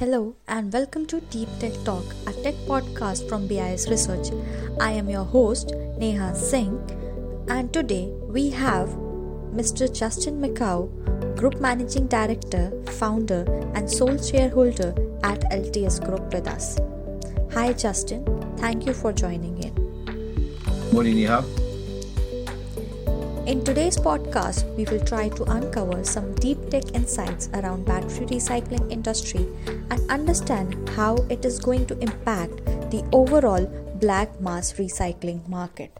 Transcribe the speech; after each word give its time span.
Hello 0.00 0.34
and 0.48 0.72
welcome 0.72 1.04
to 1.08 1.20
Deep 1.32 1.46
Tech 1.58 1.74
Talk, 1.84 2.04
a 2.26 2.32
tech 2.32 2.54
podcast 2.66 3.28
from 3.28 3.46
BIS 3.46 3.90
Research. 3.90 4.28
I 4.80 4.92
am 4.92 5.10
your 5.10 5.24
host, 5.24 5.74
Neha 5.98 6.34
Singh, 6.34 6.80
and 7.48 7.70
today 7.70 8.06
we 8.26 8.48
have 8.48 8.88
Mr. 9.52 9.94
Justin 9.94 10.40
Michau, 10.40 10.86
Group 11.36 11.60
Managing 11.60 12.06
Director, 12.06 12.72
Founder, 12.86 13.44
and 13.74 13.90
sole 13.90 14.16
shareholder 14.16 14.94
at 15.22 15.42
LTS 15.52 16.02
Group 16.02 16.32
with 16.32 16.48
us. 16.48 16.78
Hi, 17.52 17.74
Justin. 17.74 18.24
Thank 18.56 18.86
you 18.86 18.94
for 18.94 19.12
joining 19.12 19.62
in. 19.62 19.74
Morning, 20.94 21.16
Neha. 21.16 21.44
In 23.46 23.64
today's 23.64 23.96
podcast, 23.96 24.64
we 24.76 24.84
will 24.84 25.02
try 25.04 25.30
to 25.30 25.44
uncover 25.44 26.04
some 26.04 26.34
deep 26.34 26.58
tech 26.68 26.94
insights 26.94 27.48
around 27.54 27.86
battery 27.86 28.26
recycling 28.26 28.92
industry 28.92 29.48
and 29.90 30.10
understand 30.10 30.88
how 30.90 31.14
it 31.30 31.46
is 31.46 31.58
going 31.58 31.86
to 31.86 31.98
impact 32.00 32.64
the 32.90 33.02
overall 33.12 33.64
black 33.94 34.38
mass 34.42 34.74
recycling 34.74 35.48
market. 35.48 35.90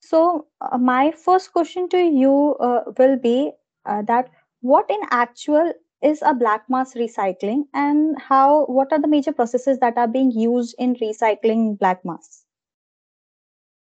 So, 0.00 0.48
uh, 0.60 0.76
my 0.76 1.12
first 1.12 1.52
question 1.52 1.88
to 1.90 1.98
you 1.98 2.56
uh, 2.58 2.82
will 2.98 3.16
be 3.16 3.52
uh, 3.86 4.02
that 4.02 4.28
what 4.60 4.90
in 4.90 5.00
actual 5.10 5.72
is 6.02 6.20
a 6.20 6.34
black 6.34 6.64
mass 6.68 6.94
recycling 6.94 7.62
and 7.72 8.20
how 8.20 8.66
what 8.66 8.92
are 8.92 9.00
the 9.00 9.08
major 9.08 9.32
processes 9.32 9.78
that 9.78 9.96
are 9.96 10.08
being 10.08 10.32
used 10.32 10.74
in 10.78 10.96
recycling 10.96 11.78
black 11.78 12.04
mass? 12.04 12.43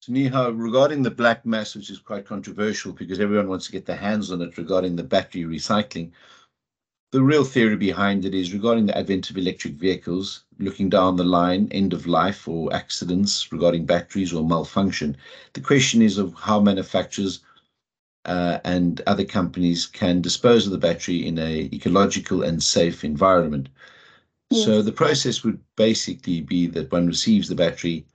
So, 0.05 0.13
Neha, 0.13 0.53
regarding 0.53 1.01
the 1.01 1.09
black 1.09 1.47
mass, 1.47 1.75
which 1.75 1.89
is 1.89 1.97
quite 1.97 2.27
controversial 2.27 2.93
because 2.93 3.19
everyone 3.19 3.47
wants 3.47 3.65
to 3.65 3.71
get 3.71 3.87
their 3.87 3.95
hands 3.95 4.31
on 4.31 4.39
it 4.43 4.55
regarding 4.55 4.95
the 4.95 5.03
battery 5.03 5.45
recycling, 5.45 6.11
the 7.11 7.23
real 7.23 7.43
theory 7.43 7.75
behind 7.75 8.23
it 8.23 8.35
is 8.35 8.53
regarding 8.53 8.85
the 8.85 8.95
advent 8.95 9.31
of 9.31 9.37
electric 9.37 9.73
vehicles, 9.73 10.43
looking 10.59 10.89
down 10.89 11.15
the 11.15 11.23
line, 11.23 11.69
end 11.71 11.91
of 11.91 12.05
life 12.05 12.47
or 12.47 12.71
accidents 12.71 13.51
regarding 13.51 13.87
batteries 13.87 14.31
or 14.31 14.47
malfunction. 14.47 15.17
The 15.53 15.61
question 15.61 16.03
is 16.03 16.19
of 16.19 16.35
how 16.35 16.59
manufacturers 16.59 17.39
uh, 18.25 18.59
and 18.63 19.01
other 19.07 19.25
companies 19.25 19.87
can 19.87 20.21
dispose 20.21 20.67
of 20.67 20.71
the 20.71 20.77
battery 20.77 21.25
in 21.25 21.39
a 21.39 21.67
ecological 21.73 22.43
and 22.43 22.61
safe 22.61 23.03
environment. 23.03 23.69
Yes. 24.51 24.65
So 24.65 24.83
the 24.83 24.91
process 24.91 25.43
would 25.43 25.59
basically 25.75 26.41
be 26.41 26.67
that 26.67 26.91
one 26.91 27.07
receives 27.07 27.47
the 27.47 27.55
battery, 27.55 28.05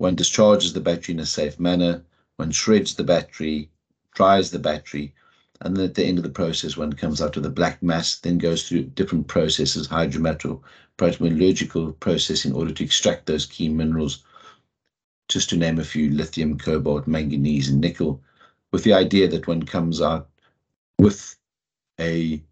one 0.00 0.14
discharges 0.14 0.72
the 0.72 0.80
battery 0.80 1.12
in 1.12 1.20
a 1.20 1.26
safe 1.26 1.60
manner, 1.60 2.02
one 2.36 2.50
shreds 2.50 2.94
the 2.94 3.04
battery, 3.04 3.68
dries 4.14 4.50
the 4.50 4.58
battery, 4.58 5.12
and 5.60 5.76
then 5.76 5.84
at 5.84 5.94
the 5.94 6.02
end 6.02 6.16
of 6.16 6.24
the 6.24 6.30
process, 6.30 6.74
one 6.74 6.94
comes 6.94 7.20
out 7.20 7.36
with 7.36 7.44
a 7.44 7.50
black 7.50 7.82
mass, 7.82 8.16
then 8.16 8.38
goes 8.38 8.66
through 8.66 8.82
different 8.84 9.28
processes, 9.28 9.88
hydrometallurgical, 9.88 10.62
pyrometallurgical 10.96 12.00
process 12.00 12.46
in 12.46 12.54
order 12.54 12.72
to 12.72 12.82
extract 12.82 13.26
those 13.26 13.44
key 13.44 13.68
minerals, 13.68 14.24
just 15.28 15.50
to 15.50 15.56
name 15.58 15.78
a 15.78 15.84
few, 15.84 16.10
lithium, 16.10 16.56
cobalt, 16.56 17.06
manganese, 17.06 17.68
and 17.68 17.82
nickel, 17.82 18.22
with 18.72 18.84
the 18.84 18.94
idea 18.94 19.28
that 19.28 19.46
one 19.46 19.62
comes 19.64 20.00
out 20.00 20.30
with 20.98 21.36
a 22.00 22.42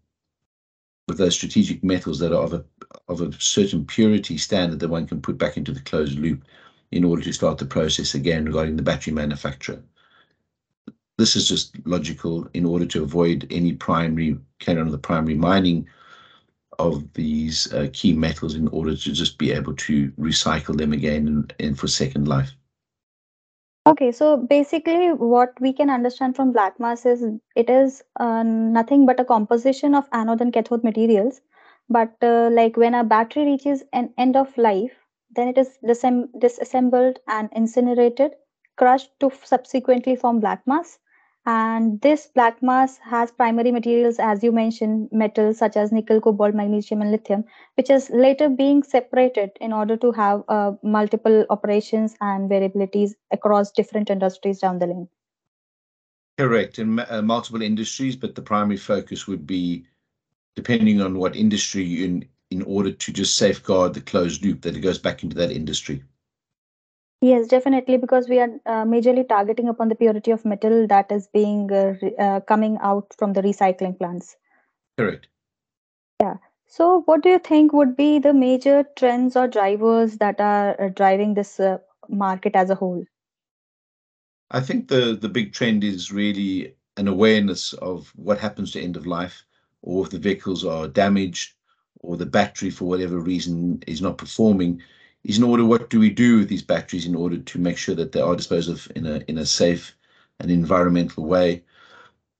with 1.07 1.17
those 1.17 1.33
strategic 1.33 1.83
metals 1.83 2.19
that 2.19 2.31
are 2.31 2.43
of 2.43 2.53
a 2.53 2.63
of 3.07 3.21
a 3.21 3.33
certain 3.41 3.83
purity 3.87 4.37
standard 4.37 4.79
that 4.79 4.89
one 4.89 5.07
can 5.07 5.19
put 5.19 5.39
back 5.39 5.57
into 5.57 5.71
the 5.71 5.79
closed 5.79 6.19
loop 6.19 6.43
in 6.91 7.03
order 7.03 7.21
to 7.23 7.33
start 7.33 7.57
the 7.57 7.65
process 7.65 8.15
again 8.15 8.45
regarding 8.45 8.75
the 8.75 8.83
battery 8.83 9.13
manufacturer. 9.13 9.81
This 11.17 11.35
is 11.35 11.47
just 11.47 11.75
logical 11.85 12.47
in 12.53 12.65
order 12.65 12.85
to 12.87 13.03
avoid 13.03 13.47
any 13.51 13.73
primary 13.73 14.37
carry 14.59 14.79
on 14.79 14.89
the 14.89 14.97
primary 14.97 15.35
mining 15.35 15.87
of 16.79 17.11
these 17.13 17.71
uh, 17.73 17.89
key 17.91 18.13
metals 18.13 18.55
in 18.55 18.67
order 18.69 18.95
to 18.95 19.11
just 19.11 19.37
be 19.37 19.51
able 19.51 19.75
to 19.75 20.11
recycle 20.11 20.77
them 20.77 20.93
again 20.93 21.27
and, 21.27 21.53
and 21.59 21.77
for 21.77 21.87
second 21.87 22.27
life. 22.27 22.51
Okay, 23.85 24.11
so 24.11 24.37
basically, 24.37 25.13
what 25.13 25.59
we 25.59 25.73
can 25.73 25.89
understand 25.89 26.35
from 26.35 26.51
black 26.51 26.79
mass 26.79 27.05
is 27.05 27.23
it 27.55 27.69
is 27.69 28.03
uh, 28.19 28.43
nothing 28.43 29.05
but 29.05 29.19
a 29.19 29.25
composition 29.25 29.95
of 29.95 30.07
anode 30.13 30.41
and 30.41 30.53
cathode 30.53 30.83
materials. 30.83 31.41
But 31.89 32.13
uh, 32.21 32.49
like 32.51 32.77
when 32.77 32.93
a 32.93 33.03
battery 33.03 33.45
reaches 33.45 33.83
an 33.91 34.13
end 34.17 34.35
of 34.35 34.55
life, 34.57 34.98
then 35.31 35.47
it 35.47 35.57
is 35.57 35.77
disassembled 35.83 37.19
and 37.27 37.49
incinerated, 37.51 38.31
crushed 38.77 39.11
to 39.19 39.31
subsequently 39.43 40.15
form 40.15 40.39
black 40.39 40.65
mass. 40.65 40.99
And 41.45 41.99
this 42.01 42.27
black 42.27 42.61
mass 42.61 42.97
has 42.97 43.31
primary 43.31 43.71
materials, 43.71 44.19
as 44.19 44.43
you 44.43 44.51
mentioned, 44.51 45.09
metals 45.11 45.57
such 45.57 45.77
as 45.77 45.91
nickel, 45.91 46.21
cobalt, 46.21 46.53
magnesium, 46.53 47.01
and 47.01 47.11
lithium, 47.11 47.45
which 47.75 47.89
is 47.89 48.09
later 48.09 48.49
being 48.49 48.83
separated 48.83 49.51
in 49.59 49.73
order 49.73 49.97
to 49.97 50.11
have 50.11 50.43
uh, 50.47 50.73
multiple 50.83 51.45
operations 51.49 52.15
and 52.21 52.49
variabilities 52.49 53.11
across 53.31 53.71
different 53.71 54.09
industries 54.09 54.59
down 54.59 54.79
the 54.79 54.87
line. 54.87 55.07
Correct, 56.37 56.77
in 56.77 56.99
uh, 56.99 57.21
multiple 57.21 57.61
industries, 57.61 58.15
but 58.15 58.35
the 58.35 58.41
primary 58.41 58.77
focus 58.77 59.27
would 59.27 59.47
be 59.47 59.85
depending 60.55 61.01
on 61.01 61.17
what 61.17 61.35
industry 61.35 61.83
you 61.83 62.21
in, 62.51 62.61
order 62.63 62.91
to 62.91 63.13
just 63.13 63.35
safeguard 63.35 63.93
the 63.93 64.01
closed 64.01 64.43
loop 64.43 64.61
that 64.61 64.75
it 64.75 64.81
goes 64.81 64.97
back 64.97 65.23
into 65.23 65.35
that 65.35 65.51
industry. 65.51 66.03
Yes, 67.21 67.47
definitely, 67.47 67.97
because 67.97 68.29
we 68.29 68.39
are 68.39 68.49
uh, 68.65 68.85
majorly 68.85 69.27
targeting 69.27 69.67
upon 69.67 69.89
the 69.89 69.95
purity 69.95 70.31
of 70.31 70.45
metal 70.45 70.87
that 70.87 71.11
is 71.11 71.27
being 71.27 71.71
uh, 71.71 71.95
uh, 72.17 72.39
coming 72.41 72.77
out 72.81 73.13
from 73.17 73.33
the 73.33 73.41
recycling 73.41 73.97
plants. 73.97 74.37
Correct. 74.97 75.27
Yeah. 76.21 76.37
So, 76.67 77.01
what 77.01 77.21
do 77.21 77.29
you 77.29 77.39
think 77.39 77.73
would 77.73 77.97
be 77.97 78.19
the 78.19 78.33
major 78.33 78.85
trends 78.95 79.35
or 79.35 79.47
drivers 79.47 80.17
that 80.17 80.39
are 80.39 80.79
uh, 80.79 80.89
driving 80.89 81.33
this 81.33 81.59
uh, 81.59 81.79
market 82.07 82.55
as 82.55 82.69
a 82.69 82.75
whole? 82.75 83.03
I 84.51 84.61
think 84.61 84.87
the 84.87 85.17
the 85.19 85.29
big 85.29 85.53
trend 85.53 85.83
is 85.83 86.11
really 86.11 86.75
an 86.97 87.07
awareness 87.07 87.73
of 87.73 88.11
what 88.15 88.39
happens 88.39 88.71
to 88.71 88.81
end 88.81 88.97
of 88.97 89.05
life, 89.05 89.45
or 89.81 90.05
if 90.05 90.11
the 90.11 90.19
vehicles 90.19 90.63
are 90.63 90.87
damaged, 90.87 91.53
or 91.99 92.17
the 92.17 92.25
battery 92.25 92.69
for 92.69 92.85
whatever 92.85 93.19
reason 93.19 93.83
is 93.87 94.01
not 94.01 94.17
performing 94.17 94.81
is 95.23 95.37
in 95.37 95.43
order 95.43 95.65
what 95.65 95.89
do 95.89 95.99
we 95.99 96.09
do 96.09 96.39
with 96.39 96.49
these 96.49 96.63
batteries 96.63 97.05
in 97.05 97.15
order 97.15 97.37
to 97.37 97.59
make 97.59 97.77
sure 97.77 97.95
that 97.95 98.11
they 98.11 98.21
are 98.21 98.35
disposed 98.35 98.69
of 98.69 98.89
in 98.95 99.05
a 99.05 99.21
in 99.27 99.37
a 99.37 99.45
safe 99.45 99.95
and 100.39 100.49
environmental 100.49 101.25
way? 101.25 101.63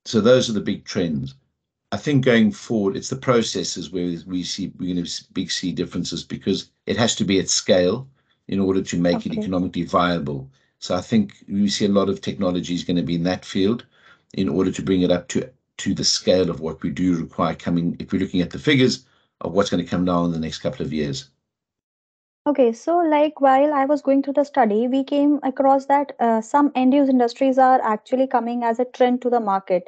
So 0.05 0.21
those 0.21 0.49
are 0.49 0.53
the 0.53 0.61
big 0.61 0.85
trends. 0.85 1.35
I 1.91 1.97
think 1.97 2.23
going 2.23 2.51
forward 2.51 2.95
it's 2.95 3.09
the 3.09 3.15
processes 3.17 3.91
where 3.91 4.17
we 4.25 4.43
see 4.43 4.71
we're 4.77 4.93
going 4.93 5.05
to 5.05 5.23
big 5.33 5.51
see 5.51 5.71
differences 5.71 6.23
because 6.23 6.69
it 6.85 6.97
has 6.97 7.15
to 7.15 7.25
be 7.25 7.39
at 7.39 7.49
scale 7.49 8.07
in 8.47 8.59
order 8.59 8.81
to 8.81 8.97
make 8.97 9.17
okay. 9.17 9.31
it 9.31 9.39
economically 9.39 9.83
viable. 9.83 10.49
So 10.79 10.95
i 10.95 11.01
think 11.01 11.43
we 11.49 11.67
see 11.67 11.85
a 11.85 11.97
lot 11.99 12.09
of 12.09 12.21
technology 12.21 12.73
is 12.73 12.85
going 12.85 12.97
to 12.97 13.03
be 13.03 13.15
in 13.15 13.23
that 13.23 13.43
field 13.43 13.85
in 14.33 14.47
order 14.47 14.71
to 14.71 14.81
bring 14.81 15.01
it 15.01 15.11
up 15.11 15.27
to 15.29 15.49
to 15.77 15.93
the 15.93 16.03
scale 16.03 16.49
of 16.49 16.61
what 16.61 16.81
we 16.81 16.89
do 16.89 17.17
require 17.17 17.55
coming 17.55 17.97
if 17.99 18.11
we're 18.11 18.21
looking 18.21 18.41
at 18.41 18.51
the 18.51 18.59
figures 18.59 19.05
of 19.41 19.53
what's 19.53 19.69
going 19.69 19.83
to 19.83 19.89
come 19.89 20.05
down 20.05 20.25
in 20.25 20.31
the 20.31 20.39
next 20.39 20.59
couple 20.59 20.85
of 20.85 20.94
years 20.94 21.29
Okay, 22.47 22.72
so 22.73 22.97
like 22.97 23.41
while 23.41 23.73
I 23.73 23.85
was 23.85 24.01
going 24.01 24.23
through 24.23 24.33
the 24.33 24.44
study, 24.44 24.88
we 24.88 25.03
came 25.03 25.39
across 25.44 25.85
that 25.85 26.13
uh, 26.19 26.41
some 26.41 26.72
end 26.73 26.94
use 26.94 27.09
industries 27.09 27.59
are 27.59 27.79
actually 27.83 28.27
coming 28.27 28.63
as 28.63 28.79
a 28.79 28.85
trend 28.85 29.22
to 29.22 29.29
the 29.29 29.39
market. 29.39 29.83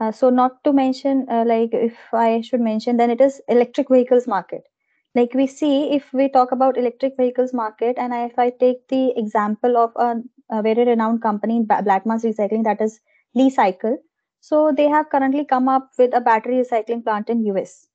Uh, 0.00 0.12
so 0.12 0.28
not 0.28 0.62
to 0.64 0.72
mention, 0.72 1.26
uh, 1.30 1.44
like 1.46 1.70
if 1.72 1.96
I 2.12 2.40
should 2.42 2.60
mention, 2.60 2.96
then 2.96 3.10
it 3.10 3.20
is 3.20 3.40
electric 3.48 3.88
vehicles 3.88 4.26
market. 4.26 4.64
Like 5.14 5.32
we 5.32 5.46
see, 5.46 5.92
if 5.92 6.12
we 6.12 6.28
talk 6.28 6.52
about 6.52 6.76
electric 6.76 7.16
vehicles 7.16 7.54
market, 7.54 7.96
and 7.96 8.12
if 8.12 8.38
I 8.38 8.50
take 8.50 8.88
the 8.88 9.16
example 9.16 9.76
of 9.76 9.92
a, 9.96 10.20
a 10.50 10.60
very 10.60 10.84
renowned 10.84 11.22
company 11.22 11.62
black 11.62 12.04
mass 12.04 12.24
recycling, 12.24 12.64
that 12.64 12.82
is 12.82 13.00
Li 13.34 13.48
Cycle. 13.48 13.96
So 14.40 14.72
they 14.76 14.88
have 14.88 15.08
currently 15.08 15.46
come 15.46 15.68
up 15.68 15.92
with 15.96 16.12
a 16.14 16.20
battery 16.20 16.56
recycling 16.56 17.04
plant 17.04 17.30
in 17.30 17.46
US 17.46 17.86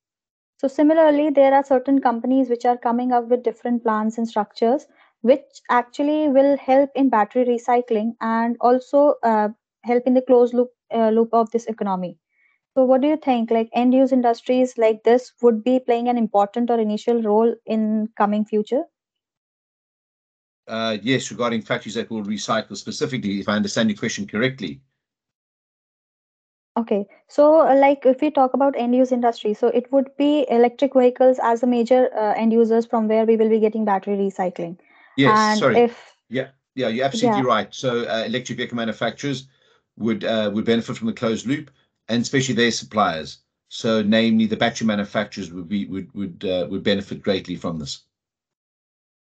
so 0.57 0.67
similarly, 0.67 1.29
there 1.29 1.53
are 1.53 1.63
certain 1.63 2.01
companies 2.01 2.49
which 2.49 2.65
are 2.65 2.77
coming 2.77 3.11
up 3.11 3.27
with 3.27 3.43
different 3.43 3.83
plans 3.83 4.17
and 4.17 4.27
structures, 4.27 4.87
which 5.21 5.61
actually 5.69 6.29
will 6.29 6.57
help 6.57 6.89
in 6.95 7.09
battery 7.09 7.45
recycling 7.45 8.13
and 8.21 8.57
also 8.59 9.15
uh, 9.21 9.49
help 9.83 10.03
in 10.07 10.15
the 10.15 10.21
closed 10.21 10.55
loop 10.55 10.69
uh, 10.93 11.09
loop 11.09 11.29
of 11.33 11.51
this 11.51 11.65
economy. 11.67 12.17
So, 12.75 12.85
what 12.85 13.01
do 13.01 13.07
you 13.07 13.17
think? 13.17 13.51
Like 13.51 13.69
end 13.73 13.93
use 13.93 14.11
industries 14.11 14.77
like 14.77 15.03
this 15.03 15.31
would 15.43 15.63
be 15.63 15.79
playing 15.79 16.09
an 16.09 16.17
important 16.17 16.71
or 16.71 16.79
initial 16.79 17.21
role 17.21 17.53
in 17.67 18.09
coming 18.17 18.43
future? 18.43 18.83
Uh, 20.67 20.97
yes, 21.01 21.31
regarding 21.31 21.61
factories 21.61 21.95
that 21.95 22.09
will 22.09 22.23
recycle 22.23 22.75
specifically, 22.75 23.39
if 23.39 23.47
I 23.47 23.53
understand 23.53 23.89
your 23.89 23.97
question 23.97 24.27
correctly, 24.27 24.81
Okay, 26.77 27.07
so 27.27 27.67
uh, 27.67 27.75
like 27.75 28.05
if 28.05 28.21
we 28.21 28.29
talk 28.29 28.53
about 28.53 28.75
end 28.77 28.95
use 28.95 29.11
industry, 29.11 29.53
so 29.55 29.67
it 29.69 29.91
would 29.91 30.15
be 30.15 30.45
electric 30.47 30.93
vehicles 30.93 31.39
as 31.41 31.63
a 31.63 31.67
major 31.67 32.09
uh, 32.15 32.33
end 32.35 32.53
users 32.53 32.85
from 32.85 33.07
where 33.07 33.25
we 33.25 33.35
will 33.35 33.49
be 33.49 33.59
getting 33.59 33.83
battery 33.83 34.15
recycling. 34.15 34.77
Yes, 35.15 35.39
and 35.39 35.59
sorry. 35.59 35.77
If, 35.77 36.13
yeah, 36.29 36.49
yeah, 36.75 36.89
you're 36.89 37.05
absolutely 37.05 37.41
yeah. 37.41 37.47
right. 37.47 37.73
So 37.73 38.03
uh, 38.03 38.23
electric 38.27 38.57
vehicle 38.57 38.75
manufacturers 38.77 39.47
would 39.97 40.23
uh, 40.23 40.51
would 40.53 40.65
benefit 40.65 40.97
from 40.97 41.07
the 41.07 41.13
closed 41.13 41.47
loop, 41.47 41.71
and 42.09 42.21
especially 42.21 42.53
their 42.53 42.71
suppliers. 42.71 43.39
So, 43.69 44.01
namely, 44.03 44.45
the 44.45 44.55
battery 44.55 44.87
manufacturers 44.87 45.51
would 45.51 45.67
be 45.67 45.87
would 45.87 46.13
would 46.13 46.45
uh, 46.45 46.67
would 46.69 46.83
benefit 46.83 47.23
greatly 47.23 47.55
from 47.55 47.79
this. 47.79 48.03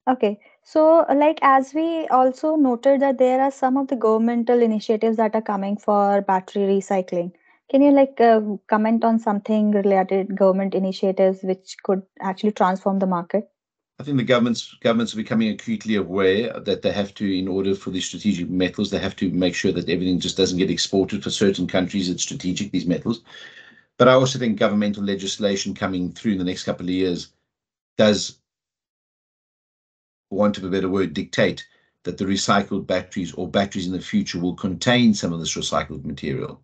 Okay. 0.09 0.41
So, 0.65 1.05
like, 1.15 1.39
as 1.43 1.75
we 1.75 2.07
also 2.09 2.57
noted 2.57 3.01
that 3.01 3.19
there 3.19 3.41
are 3.43 3.51
some 3.51 3.77
of 3.77 3.89
the 3.89 3.97
governmental 3.97 4.63
initiatives 4.63 5.19
that 5.19 5.35
are 5.35 5.43
coming 5.43 5.77
for 5.77 6.23
battery 6.23 6.63
recycling. 6.63 7.33
Can 7.71 7.83
you 7.83 7.93
like 7.93 8.21
uh, 8.21 8.41
comment 8.67 9.05
on 9.05 9.19
something 9.19 9.71
related 9.73 10.37
government 10.37 10.75
initiatives 10.75 11.43
which 11.43 11.77
could 11.83 12.03
actually 12.21 12.53
transform 12.53 12.99
the 12.99 13.07
market? 13.07 13.51
I 13.99 14.03
think 14.03 14.17
the 14.17 14.25
governments 14.25 14.75
governments 14.81 15.15
are 15.15 15.19
becoming 15.19 15.51
acutely 15.51 15.95
aware 15.97 16.59
that 16.59 16.83
they 16.83 16.93
have 16.93 17.15
to, 17.15 17.39
in 17.39 17.47
order 17.47 17.75
for 17.75 17.91
these 17.91 18.07
strategic 18.07 18.51
metals, 18.51 18.91
they 18.91 18.99
have 18.99 19.17
to 19.17 19.31
make 19.31 19.55
sure 19.55 19.71
that 19.73 19.89
everything 19.89 20.19
just 20.19 20.37
doesn't 20.37 20.59
get 20.59 20.71
exported 20.71 21.23
for 21.23 21.31
certain 21.31 21.67
countries. 21.67 22.09
It's 22.09 22.23
strategic 22.23 22.73
these 22.73 22.87
metals, 22.87 23.23
but 23.99 24.09
I 24.09 24.13
also 24.15 24.39
think 24.39 24.59
governmental 24.59 25.05
legislation 25.05 25.75
coming 25.75 26.11
through 26.11 26.33
in 26.33 26.39
the 26.39 26.45
next 26.45 26.65
couple 26.65 26.87
of 26.87 26.91
years 26.91 27.29
does, 27.97 28.39
want 30.35 30.59
of 30.59 30.65
a 30.65 30.71
better 30.71 30.89
word, 30.89 31.15
dictate 31.15 31.67
that 32.03 32.19
the 32.19 32.25
recycled 32.25 32.87
batteries 32.87 33.33
or 33.33 33.49
batteries 33.49 33.87
in 33.87 33.93
the 33.93 34.01
future 34.01 34.39
will 34.39 34.55
contain 34.55 35.15
some 35.15 35.33
of 35.33 35.41
this 35.41 35.55
recycled 35.57 36.05
material. 36.05 36.61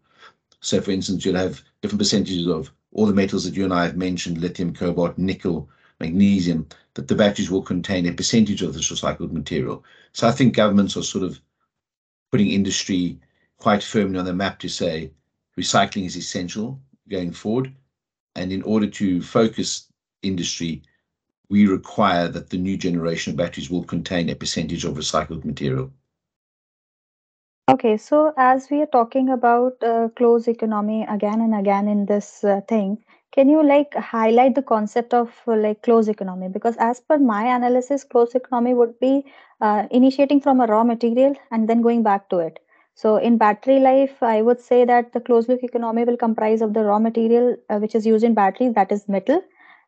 So, 0.61 0.81
for 0.81 0.91
instance, 0.91 1.25
you'll 1.25 1.37
have 1.37 1.63
different 1.81 2.01
percentages 2.01 2.47
of 2.47 2.71
all 2.93 3.07
the 3.07 3.15
metals 3.15 3.45
that 3.45 3.57
you 3.57 3.65
and 3.65 3.73
I 3.73 3.85
have 3.85 3.97
mentioned: 3.97 4.39
lithium, 4.39 4.75
cobalt, 4.75 5.17
nickel, 5.17 5.69
magnesium 6.01 6.67
that 6.95 7.09
the 7.09 7.15
batteries 7.15 7.51
will 7.51 7.63
contain 7.63 8.07
a 8.07 8.13
percentage 8.13 8.63
of 8.63 8.75
this 8.75 8.91
recycled 8.91 9.33
material. 9.33 9.85
So 10.13 10.29
I 10.29 10.33
think 10.33 10.55
governments 10.55 10.97
are 10.97 11.03
sort 11.03 11.25
of 11.25 11.41
putting 12.31 12.51
industry 12.51 13.19
quite 13.59 13.83
firmly 13.83 14.19
on 14.19 14.25
the 14.25 14.35
map 14.35 14.59
to 14.61 14.69
say 14.69 15.13
recycling 15.59 16.07
is 16.07 16.17
essential 16.17 16.81
going 17.09 17.33
forward. 17.33 17.73
And 18.35 18.53
in 18.53 18.63
order 18.63 18.87
to 18.87 19.23
focus 19.23 19.87
industry, 20.23 20.83
we 21.51 21.67
require 21.67 22.29
that 22.29 22.49
the 22.51 22.57
new 22.57 22.77
generation 22.77 23.33
of 23.33 23.37
batteries 23.37 23.69
will 23.69 23.85
contain 23.85 24.31
a 24.31 24.35
percentage 24.37 24.85
of 24.85 24.95
recycled 24.95 25.45
material. 25.45 25.93
Okay, 27.69 27.97
so 27.97 28.33
as 28.37 28.69
we 28.71 28.81
are 28.83 28.87
talking 28.87 29.29
about 29.29 29.83
uh, 29.83 30.09
closed 30.17 30.49
economy 30.49 31.07
again 31.09 31.41
and 31.41 31.55
again 31.55 31.89
in 31.89 32.07
this 32.07 32.43
uh, 32.45 32.61
thing, 32.69 32.99
can 33.33 33.49
you 33.49 33.63
like 33.63 33.95
highlight 33.95 34.55
the 34.55 34.63
concept 34.63 35.15
of 35.15 35.33
uh, 35.47 35.57
like 35.57 35.83
closed 35.83 36.09
economy? 36.09 36.49
Because 36.49 36.77
as 36.79 37.01
per 37.01 37.19
my 37.19 37.45
analysis, 37.45 38.03
closed 38.03 38.35
economy 38.35 38.75
would 38.75 38.99
be 38.99 39.25
uh, 39.61 39.87
initiating 39.91 40.41
from 40.41 40.61
a 40.61 40.67
raw 40.67 40.83
material 40.83 41.35
and 41.53 41.69
then 41.69 41.81
going 41.81 42.03
back 42.03 42.29
to 42.31 42.39
it. 42.39 42.59
So 42.95 43.17
in 43.17 43.39
battery 43.39 43.79
life, 43.79 44.23
I 44.23 44.43
would 44.43 44.61
say 44.61 44.85
that 44.85 45.13
the 45.13 45.21
closed 45.21 45.49
loop 45.49 45.63
economy 45.63 46.05
will 46.05 46.17
comprise 46.17 46.61
of 46.61 46.75
the 46.75 46.85
raw 46.85 46.99
material 46.99 47.57
uh, 47.69 47.79
which 47.79 47.95
is 47.95 48.05
used 48.05 48.25
in 48.25 48.35
batteries, 48.35 48.75
that 48.75 48.91
is 48.91 49.09
metal. 49.09 49.43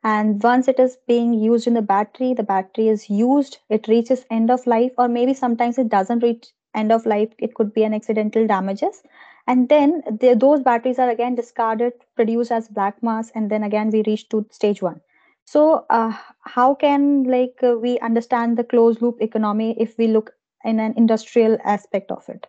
And 0.04 0.42
once 0.42 0.66
it 0.68 0.80
is 0.80 0.98
being 1.06 1.32
used 1.32 1.66
in 1.66 1.74
the 1.74 1.82
battery, 1.82 2.34
the 2.34 2.42
battery 2.42 2.88
is 2.88 3.08
used, 3.08 3.58
it 3.68 3.86
reaches 3.86 4.24
end 4.30 4.50
of 4.50 4.66
life, 4.66 4.92
or 4.98 5.08
maybe 5.08 5.34
sometimes 5.34 5.78
it 5.78 5.88
doesn't 5.88 6.22
reach 6.22 6.48
end 6.74 6.90
of 6.90 7.06
life. 7.06 7.28
It 7.38 7.54
could 7.54 7.72
be 7.72 7.84
an 7.84 7.94
accidental 7.94 8.46
damages 8.46 9.02
and 9.46 9.68
then 9.68 10.02
the, 10.20 10.34
those 10.38 10.60
batteries 10.60 10.98
are 10.98 11.10
again 11.10 11.34
discarded 11.34 11.92
produced 12.14 12.52
as 12.52 12.68
black 12.68 13.02
mass 13.02 13.30
and 13.34 13.50
then 13.50 13.62
again 13.62 13.90
we 13.90 14.02
reach 14.06 14.28
to 14.28 14.46
stage 14.50 14.82
one 14.82 15.00
so 15.44 15.84
uh, 15.90 16.12
how 16.42 16.74
can 16.74 17.24
like 17.24 17.58
uh, 17.62 17.76
we 17.78 17.98
understand 17.98 18.56
the 18.56 18.64
closed 18.64 19.02
loop 19.02 19.20
economy 19.20 19.74
if 19.78 19.96
we 19.98 20.06
look 20.06 20.32
in 20.64 20.78
an 20.78 20.94
industrial 20.96 21.58
aspect 21.64 22.10
of 22.10 22.28
it 22.28 22.46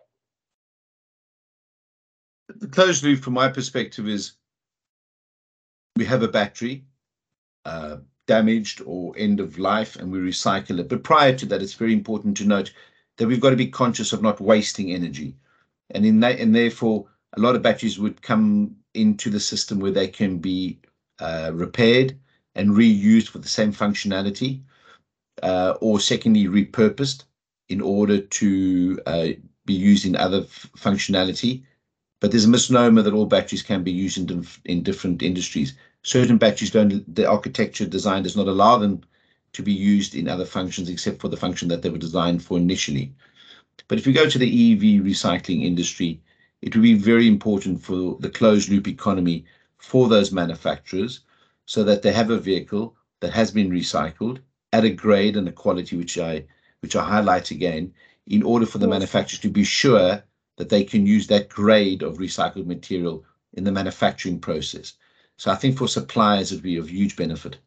the 2.48 2.68
closed 2.68 3.02
loop 3.02 3.20
from 3.20 3.34
my 3.34 3.48
perspective 3.48 4.08
is 4.08 4.32
we 5.96 6.04
have 6.04 6.22
a 6.22 6.28
battery 6.28 6.84
uh, 7.64 7.96
damaged 8.26 8.80
or 8.86 9.14
end 9.16 9.40
of 9.40 9.58
life 9.58 9.96
and 9.96 10.10
we 10.10 10.18
recycle 10.18 10.78
it 10.78 10.88
but 10.88 11.02
prior 11.02 11.34
to 11.36 11.46
that 11.46 11.62
it's 11.62 11.74
very 11.74 11.92
important 11.92 12.36
to 12.36 12.44
note 12.44 12.72
that 13.18 13.26
we've 13.26 13.40
got 13.40 13.50
to 13.50 13.56
be 13.56 13.66
conscious 13.66 14.12
of 14.12 14.22
not 14.22 14.40
wasting 14.40 14.92
energy 14.92 15.36
and 15.90 16.06
in 16.06 16.20
that 16.20 16.38
and 16.38 16.54
therefore 16.54 17.06
a 17.36 17.40
lot 17.40 17.56
of 17.56 17.62
batteries 17.62 17.98
would 17.98 18.22
come 18.22 18.74
into 18.94 19.28
the 19.28 19.40
system 19.40 19.78
where 19.78 19.90
they 19.90 20.08
can 20.08 20.38
be 20.38 20.78
uh, 21.18 21.50
repaired 21.52 22.16
and 22.54 22.70
reused 22.70 23.28
for 23.28 23.38
the 23.38 23.48
same 23.48 23.72
functionality, 23.72 24.62
uh, 25.42 25.74
or 25.80 25.98
secondly 25.98 26.46
repurposed 26.46 27.24
in 27.68 27.80
order 27.80 28.20
to 28.20 29.00
uh, 29.06 29.28
be 29.66 29.74
used 29.74 30.06
in 30.06 30.16
other 30.16 30.42
functionality. 30.42 31.64
But 32.20 32.30
there's 32.30 32.44
a 32.44 32.48
misnomer 32.48 33.02
that 33.02 33.12
all 33.12 33.26
batteries 33.26 33.62
can 33.62 33.82
be 33.82 33.92
used 33.92 34.18
in, 34.18 34.46
in 34.64 34.82
different 34.82 35.22
industries. 35.22 35.74
Certain 36.04 36.36
batteries 36.36 36.70
don't. 36.70 37.14
The 37.14 37.26
architecture 37.26 37.86
design 37.86 38.22
does 38.22 38.36
not 38.36 38.46
allow 38.46 38.76
them 38.76 39.02
to 39.54 39.62
be 39.62 39.72
used 39.72 40.14
in 40.14 40.28
other 40.28 40.44
functions 40.44 40.90
except 40.90 41.20
for 41.20 41.28
the 41.28 41.36
function 41.36 41.68
that 41.68 41.80
they 41.80 41.88
were 41.88 41.96
designed 41.96 42.42
for 42.42 42.58
initially. 42.58 43.14
But 43.88 43.98
if 43.98 44.06
we 44.06 44.12
go 44.12 44.28
to 44.28 44.38
the 44.38 44.72
EV 44.72 45.02
recycling 45.02 45.64
industry, 45.64 46.20
it 46.60 46.74
would 46.74 46.82
be 46.82 46.92
very 46.92 47.26
important 47.26 47.82
for 47.82 48.18
the 48.20 48.28
closed 48.28 48.68
loop 48.68 48.86
economy 48.86 49.46
for 49.78 50.08
those 50.08 50.30
manufacturers 50.30 51.20
so 51.64 51.82
that 51.84 52.02
they 52.02 52.12
have 52.12 52.30
a 52.30 52.38
vehicle 52.38 52.94
that 53.20 53.32
has 53.32 53.50
been 53.50 53.70
recycled 53.70 54.40
at 54.74 54.84
a 54.84 54.90
grade 54.90 55.38
and 55.38 55.48
a 55.48 55.52
quality 55.52 55.96
which 55.96 56.18
I 56.18 56.44
which 56.80 56.96
I 56.96 57.04
highlight 57.04 57.50
again 57.50 57.94
in 58.26 58.42
order 58.42 58.66
for 58.66 58.76
the 58.76 58.86
yes. 58.86 58.90
manufacturers 58.90 59.40
to 59.40 59.48
be 59.48 59.64
sure 59.64 60.22
that 60.56 60.68
they 60.68 60.84
can 60.84 61.06
use 61.06 61.28
that 61.28 61.48
grade 61.48 62.02
of 62.02 62.18
recycled 62.18 62.66
material 62.66 63.24
in 63.54 63.64
the 63.64 63.72
manufacturing 63.72 64.38
process. 64.38 64.92
So 65.36 65.50
I 65.50 65.56
think 65.56 65.78
for 65.78 65.88
suppliers 65.88 66.52
it 66.52 66.56
would 66.56 66.62
be 66.62 66.76
of 66.76 66.88
huge 66.88 67.16
benefit. 67.16 67.58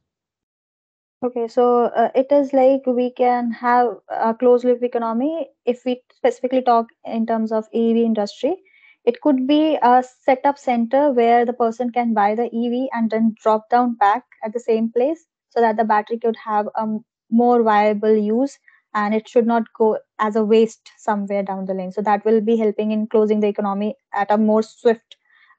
Okay, 1.23 1.47
so 1.47 1.85
uh, 1.85 2.11
it 2.13 2.31
is 2.31 2.53
like 2.53 2.85
we 2.85 3.11
can 3.11 3.51
have 3.51 3.97
a 4.07 4.35
closed 4.35 4.63
loop 4.63 4.83
economy 4.83 5.49
if 5.65 5.83
we 5.83 6.01
specifically 6.15 6.61
talk 6.61 6.87
in 7.05 7.25
terms 7.25 7.51
of 7.51 7.65
EV 7.73 7.97
industry. 7.97 8.55
It 9.03 9.21
could 9.21 9.47
be 9.47 9.79
a 9.81 10.03
setup 10.25 10.59
center 10.59 11.11
where 11.11 11.43
the 11.43 11.53
person 11.53 11.91
can 11.91 12.13
buy 12.13 12.35
the 12.35 12.45
EV 12.45 12.89
and 12.93 13.09
then 13.09 13.35
drop 13.41 13.69
down 13.69 13.95
back 13.95 14.25
at 14.43 14.53
the 14.53 14.59
same 14.59 14.91
place 14.91 15.25
so 15.49 15.59
that 15.59 15.77
the 15.77 15.85
battery 15.85 16.19
could 16.19 16.35
have 16.35 16.67
a 16.75 16.85
more 17.31 17.63
viable 17.63 18.15
use 18.15 18.59
and 18.93 19.15
it 19.15 19.27
should 19.27 19.47
not 19.47 19.63
go 19.77 19.97
as 20.19 20.35
a 20.35 20.43
waste 20.43 20.91
somewhere 20.97 21.41
down 21.41 21.65
the 21.65 21.73
lane. 21.73 21.91
So 21.91 22.01
that 22.01 22.25
will 22.25 22.41
be 22.41 22.57
helping 22.57 22.91
in 22.91 23.07
closing 23.07 23.39
the 23.39 23.47
economy 23.47 23.95
at 24.13 24.29
a 24.29 24.37
more 24.37 24.61
swift 24.61 25.15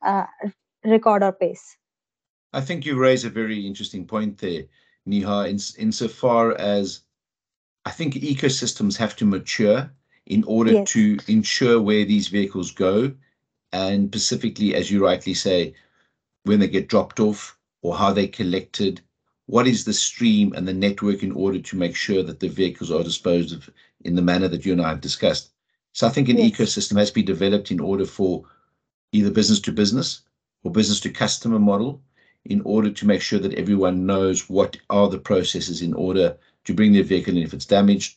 uh, 0.07 0.27
record 0.85 1.23
or 1.23 1.33
pace. 1.33 1.77
I 2.53 2.61
think 2.61 2.87
you 2.87 2.97
raise 2.97 3.25
a 3.25 3.31
very 3.31 3.67
interesting 3.67 4.07
point 4.07 4.39
there 4.39 4.65
Neha, 5.09 5.49
in, 5.49 5.59
insofar 5.79 6.53
as 6.59 7.01
I 7.85 7.91
think 7.91 8.15
ecosystems 8.15 8.97
have 8.99 9.17
to 9.17 9.25
mature 9.25 9.91
in 10.27 10.45
order 10.45 10.73
yes. 10.73 10.93
to 10.93 11.19
ensure 11.27 11.81
where 11.81 12.05
these 12.05 12.29
vehicles 12.29 12.71
go, 12.71 13.15
and 13.73 14.09
specifically, 14.09 14.75
as 14.75 14.91
you 14.91 15.03
rightly 15.03 15.33
say, 15.33 15.75
when 16.45 16.61
they 16.61 16.69
get 16.69 16.89
dropped 16.89 17.21
off 17.21 17.59
or 17.81 17.97
how 17.97 18.13
they're 18.13 18.29
collected. 18.29 19.01
What 19.47 19.67
is 19.67 19.85
the 19.87 19.95
stream 19.95 20.53
and 20.53 20.69
the 20.69 20.75
network 20.75 21.23
in 21.23 21.33
order 21.33 21.59
to 21.59 21.77
make 21.77 21.97
sure 21.97 22.23
that 22.23 22.41
the 22.41 22.49
vehicles 22.49 22.91
are 22.91 23.03
disposed 23.03 23.55
of 23.55 23.71
in 24.05 24.15
the 24.15 24.23
manner 24.23 24.49
that 24.49 24.67
you 24.67 24.73
and 24.73 24.83
I 24.83 24.91
have 24.91 25.01
discussed? 25.01 25.51
So 25.95 26.07
I 26.07 26.11
think 26.11 26.29
an 26.29 26.37
yes. 26.37 26.51
ecosystem 26.51 26.99
has 26.99 27.09
to 27.09 27.15
be 27.15 27.23
developed 27.23 27.71
in 27.71 27.81
order 27.81 28.05
for 28.05 28.45
either 29.13 29.31
business 29.31 29.61
to 29.61 29.73
business 29.73 30.21
or 30.63 30.71
business 30.71 31.01
to 31.01 31.11
customer 31.11 31.59
model 31.59 32.03
in 32.49 32.63
order 32.63 32.91
to 32.91 33.07
make 33.07 33.21
sure 33.21 33.39
that 33.39 33.55
everyone 33.55 34.07
knows 34.07 34.49
what 34.49 34.77
are 34.89 35.09
the 35.09 35.19
processes 35.19 35.83
in 35.83 35.93
order 35.95 36.37
to 36.65 36.75
bring 36.75 36.93
their 36.93 37.03
vehicle 37.03 37.37
in 37.37 37.43
if 37.43 37.55
it's 37.55 37.67
damaged 37.67 38.17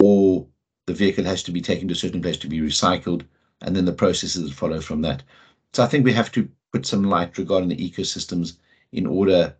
or 0.00 0.46
the 0.86 0.92
vehicle 0.92 1.24
has 1.24 1.42
to 1.44 1.52
be 1.52 1.60
taken 1.60 1.86
to 1.86 1.92
a 1.92 1.96
certain 1.96 2.20
place 2.20 2.36
to 2.36 2.48
be 2.48 2.60
recycled 2.60 3.22
and 3.62 3.74
then 3.74 3.84
the 3.84 3.92
processes 3.92 4.42
that 4.42 4.54
follow 4.54 4.80
from 4.80 5.00
that. 5.02 5.22
So 5.72 5.82
I 5.82 5.86
think 5.86 6.04
we 6.04 6.12
have 6.12 6.32
to 6.32 6.48
put 6.72 6.86
some 6.86 7.04
light 7.04 7.38
regarding 7.38 7.68
the 7.68 7.90
ecosystems 7.90 8.58
in 8.92 9.06
order 9.06 9.54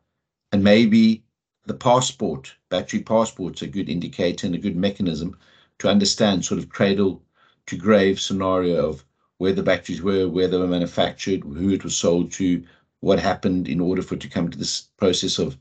and 0.52 0.64
maybe 0.64 1.22
the 1.66 1.74
passport, 1.74 2.54
battery 2.70 3.02
passport's 3.02 3.62
a 3.62 3.66
good 3.66 3.88
indicator 3.88 4.46
and 4.46 4.54
a 4.54 4.58
good 4.58 4.76
mechanism 4.76 5.36
to 5.78 5.88
understand 5.88 6.44
sort 6.44 6.58
of 6.58 6.70
cradle 6.70 7.22
to 7.66 7.76
grave 7.76 8.18
scenario 8.20 8.88
of 8.88 9.04
where 9.36 9.52
the 9.52 9.62
batteries 9.62 10.02
were, 10.02 10.28
where 10.28 10.48
they 10.48 10.58
were 10.58 10.66
manufactured, 10.66 11.42
who 11.44 11.70
it 11.70 11.84
was 11.84 11.96
sold 11.96 12.32
to, 12.32 12.64
what 13.00 13.18
happened 13.18 13.68
in 13.68 13.80
order 13.80 14.02
for 14.02 14.14
it 14.14 14.20
to 14.20 14.28
come 14.28 14.50
to 14.50 14.58
this 14.58 14.88
process 14.96 15.38
of 15.38 15.56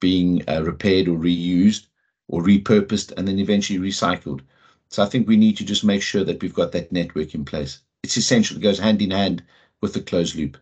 being 0.00 0.42
uh, 0.48 0.62
repaired 0.62 1.08
or 1.08 1.16
reused 1.16 1.86
or 2.28 2.42
repurposed 2.42 3.12
and 3.16 3.26
then 3.28 3.38
eventually 3.38 3.78
recycled. 3.78 4.40
So 4.90 5.02
I 5.02 5.06
think 5.06 5.26
we 5.26 5.36
need 5.36 5.56
to 5.58 5.64
just 5.64 5.84
make 5.84 6.02
sure 6.02 6.24
that 6.24 6.42
we've 6.42 6.54
got 6.54 6.72
that 6.72 6.92
network 6.92 7.34
in 7.34 7.44
place. 7.44 7.80
It's 8.02 8.16
essential. 8.16 8.56
It 8.56 8.62
goes 8.62 8.78
hand 8.78 9.00
in 9.00 9.12
hand 9.12 9.42
with 9.80 9.94
the 9.94 10.00
closed 10.00 10.34
loop. 10.34 10.58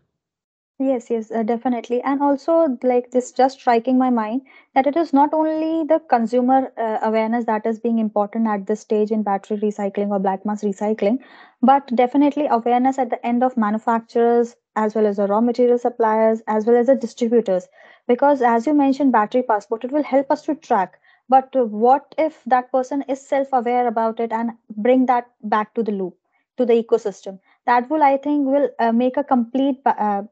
Yes, 0.82 1.10
yes, 1.10 1.30
uh, 1.30 1.42
definitely. 1.42 2.00
And 2.02 2.22
also, 2.22 2.78
like 2.82 3.10
this, 3.10 3.32
just 3.32 3.60
striking 3.60 3.98
my 3.98 4.08
mind 4.08 4.46
that 4.74 4.86
it 4.86 4.96
is 4.96 5.12
not 5.12 5.34
only 5.34 5.84
the 5.86 5.98
consumer 6.08 6.72
uh, 6.78 6.98
awareness 7.02 7.44
that 7.44 7.66
is 7.66 7.78
being 7.78 7.98
important 7.98 8.46
at 8.48 8.66
this 8.66 8.80
stage 8.80 9.10
in 9.12 9.22
battery 9.22 9.58
recycling 9.58 10.08
or 10.08 10.18
black 10.18 10.46
mass 10.46 10.64
recycling, 10.64 11.18
but 11.60 11.86
definitely 11.94 12.46
awareness 12.46 12.98
at 12.98 13.10
the 13.10 13.24
end 13.26 13.44
of 13.44 13.58
manufacturers 13.58 14.56
as 14.74 14.94
well 14.94 15.06
as 15.06 15.18
the 15.18 15.26
raw 15.26 15.42
material 15.42 15.76
suppliers 15.78 16.40
as 16.46 16.64
well 16.64 16.76
as 16.76 16.86
the 16.86 16.96
distributors. 16.96 17.68
Because 18.08 18.40
as 18.40 18.66
you 18.66 18.72
mentioned, 18.72 19.12
battery 19.12 19.42
passport, 19.42 19.84
it 19.84 19.92
will 19.92 20.02
help 20.02 20.30
us 20.30 20.42
to 20.46 20.54
track. 20.54 20.98
But 21.28 21.54
what 21.54 22.14
if 22.16 22.42
that 22.46 22.72
person 22.72 23.02
is 23.06 23.20
self-aware 23.20 23.86
about 23.86 24.18
it 24.18 24.32
and 24.32 24.52
bring 24.76 25.04
that 25.06 25.26
back 25.42 25.74
to 25.74 25.82
the 25.82 25.92
loop, 25.92 26.16
to 26.56 26.64
the 26.64 26.72
ecosystem? 26.82 27.38
That 27.66 27.90
will, 27.90 28.02
I 28.02 28.16
think, 28.16 28.46
will 28.48 28.70
uh, 28.78 28.92
make 28.92 29.18
a 29.18 29.22
complete 29.24 29.80
uh, 29.84 30.22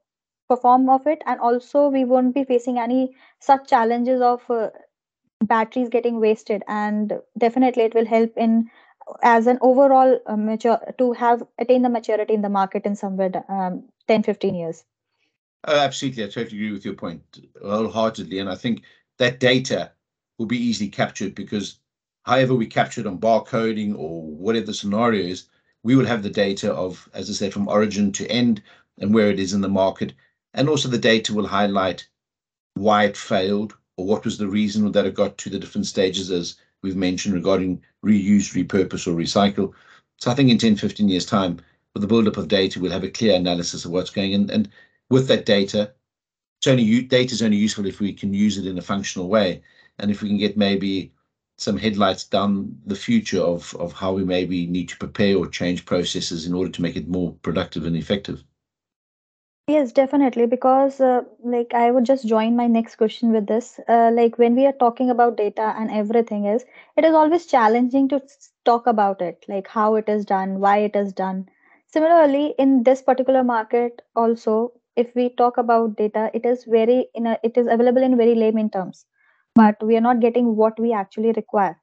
perform 0.48 0.88
of 0.88 1.06
it 1.06 1.22
and 1.26 1.40
also 1.40 1.88
we 1.88 2.04
won't 2.04 2.34
be 2.34 2.44
facing 2.44 2.78
any 2.78 3.14
such 3.40 3.68
challenges 3.68 4.20
of 4.20 4.50
uh, 4.50 4.70
batteries 5.44 5.88
getting 5.88 6.20
wasted 6.20 6.62
and 6.68 7.12
definitely 7.36 7.84
it 7.84 7.94
will 7.94 8.06
help 8.06 8.36
in 8.36 8.70
as 9.22 9.46
an 9.46 9.58
overall 9.62 10.18
uh, 10.26 10.36
mature 10.36 10.78
to 10.98 11.12
have 11.12 11.42
attain 11.58 11.82
the 11.82 11.88
maturity 11.88 12.34
in 12.34 12.42
the 12.42 12.48
market 12.48 12.84
in 12.86 12.96
somewhere 12.96 13.44
um, 13.48 13.84
10 14.06 14.22
15 14.22 14.54
years 14.54 14.84
Oh, 15.66 15.78
absolutely. 15.78 16.24
I 16.24 16.28
totally 16.28 16.56
agree 16.56 16.72
with 16.72 16.84
your 16.84 16.94
point 16.94 17.22
wholeheartedly. 17.62 18.38
And 18.38 18.48
I 18.48 18.54
think 18.54 18.82
that 19.18 19.40
data 19.40 19.92
will 20.38 20.46
be 20.46 20.58
easily 20.58 20.88
captured 20.88 21.34
because 21.34 21.78
however 22.22 22.54
we 22.54 22.66
capture 22.66 23.00
it 23.00 23.06
on 23.06 23.18
barcoding 23.18 23.96
or 23.96 24.22
whatever 24.22 24.66
the 24.66 24.74
scenario 24.74 25.24
is, 25.24 25.48
we 25.82 25.96
will 25.96 26.06
have 26.06 26.22
the 26.22 26.30
data 26.30 26.72
of, 26.72 27.08
as 27.12 27.28
I 27.28 27.32
said, 27.32 27.52
from 27.52 27.68
origin 27.68 28.12
to 28.12 28.26
end 28.28 28.62
and 28.98 29.12
where 29.14 29.30
it 29.30 29.40
is 29.40 29.52
in 29.52 29.60
the 29.60 29.68
market. 29.68 30.14
And 30.54 30.68
also 30.68 30.88
the 30.88 30.98
data 30.98 31.34
will 31.34 31.46
highlight 31.46 32.08
why 32.74 33.04
it 33.04 33.16
failed 33.16 33.76
or 33.96 34.06
what 34.06 34.24
was 34.24 34.38
the 34.38 34.48
reason 34.48 34.90
that 34.92 35.06
it 35.06 35.14
got 35.14 35.36
to 35.38 35.50
the 35.50 35.58
different 35.58 35.86
stages 35.86 36.30
as 36.30 36.56
we've 36.82 36.96
mentioned 36.96 37.34
regarding 37.34 37.82
reuse, 38.04 38.54
repurpose 38.54 39.06
or 39.06 39.14
recycle. 39.14 39.72
So 40.18 40.30
I 40.30 40.34
think 40.34 40.50
in 40.50 40.58
10, 40.58 40.76
15 40.76 41.08
years 41.08 41.26
time, 41.26 41.60
with 41.94 42.02
the 42.02 42.06
buildup 42.06 42.36
of 42.36 42.48
data, 42.48 42.80
we'll 42.80 42.92
have 42.92 43.04
a 43.04 43.10
clear 43.10 43.34
analysis 43.34 43.84
of 43.84 43.90
what's 43.90 44.10
going 44.10 44.34
on. 44.34 44.50
And 44.50 44.68
with 45.10 45.26
that 45.28 45.46
data, 45.46 45.92
it's 46.58 46.66
only 46.66 47.02
data 47.02 47.34
is 47.34 47.42
only 47.42 47.56
useful 47.56 47.86
if 47.86 48.00
we 48.00 48.12
can 48.12 48.34
use 48.34 48.58
it 48.58 48.66
in 48.66 48.78
a 48.78 48.82
functional 48.82 49.28
way. 49.28 49.62
And 49.98 50.10
if 50.10 50.22
we 50.22 50.28
can 50.28 50.38
get 50.38 50.56
maybe 50.56 51.12
some 51.56 51.76
headlights 51.76 52.24
down 52.24 52.78
the 52.86 52.94
future 52.94 53.40
of, 53.40 53.74
of 53.76 53.92
how 53.92 54.12
we 54.12 54.24
maybe 54.24 54.66
need 54.66 54.88
to 54.90 54.96
prepare 54.96 55.36
or 55.36 55.48
change 55.48 55.84
processes 55.84 56.46
in 56.46 56.54
order 56.54 56.70
to 56.70 56.82
make 56.82 56.96
it 56.96 57.08
more 57.08 57.32
productive 57.42 57.84
and 57.84 57.96
effective. 57.96 58.44
Yes, 59.68 59.92
definitely. 59.92 60.46
Because, 60.46 61.00
uh, 61.00 61.22
like, 61.44 61.72
I 61.74 61.90
would 61.92 62.04
just 62.04 62.26
join 62.26 62.56
my 62.56 62.66
next 62.66 62.96
question 62.96 63.30
with 63.32 63.46
this. 63.46 63.78
Uh, 63.88 64.10
like, 64.12 64.36
when 64.38 64.56
we 64.56 64.66
are 64.66 64.72
talking 64.72 65.10
about 65.10 65.36
data 65.36 65.74
and 65.78 65.90
everything 65.92 66.44
is, 66.46 66.64
it 66.96 67.04
is 67.04 67.14
always 67.14 67.46
challenging 67.46 68.08
to 68.08 68.20
talk 68.64 68.86
about 68.88 69.20
it, 69.22 69.44
like 69.48 69.68
how 69.68 69.94
it 69.94 70.08
is 70.08 70.24
done, 70.24 70.58
why 70.60 70.78
it 70.78 70.96
is 70.96 71.12
done. 71.12 71.48
Similarly, 71.86 72.54
in 72.58 72.82
this 72.82 73.02
particular 73.02 73.44
market, 73.44 74.02
also, 74.16 74.72
if 74.96 75.14
we 75.14 75.28
talk 75.30 75.56
about 75.58 75.96
data, 75.96 76.30
it 76.34 76.44
is 76.44 76.64
very 76.64 77.08
in 77.14 77.26
a, 77.26 77.38
it 77.44 77.56
is 77.56 77.66
available 77.68 78.02
in 78.02 78.16
very 78.16 78.34
layman 78.34 78.70
terms, 78.70 79.06
but 79.54 79.80
we 79.82 79.96
are 79.96 80.00
not 80.08 80.20
getting 80.20 80.56
what 80.56 80.78
we 80.80 80.92
actually 80.92 81.32
require. 81.32 81.78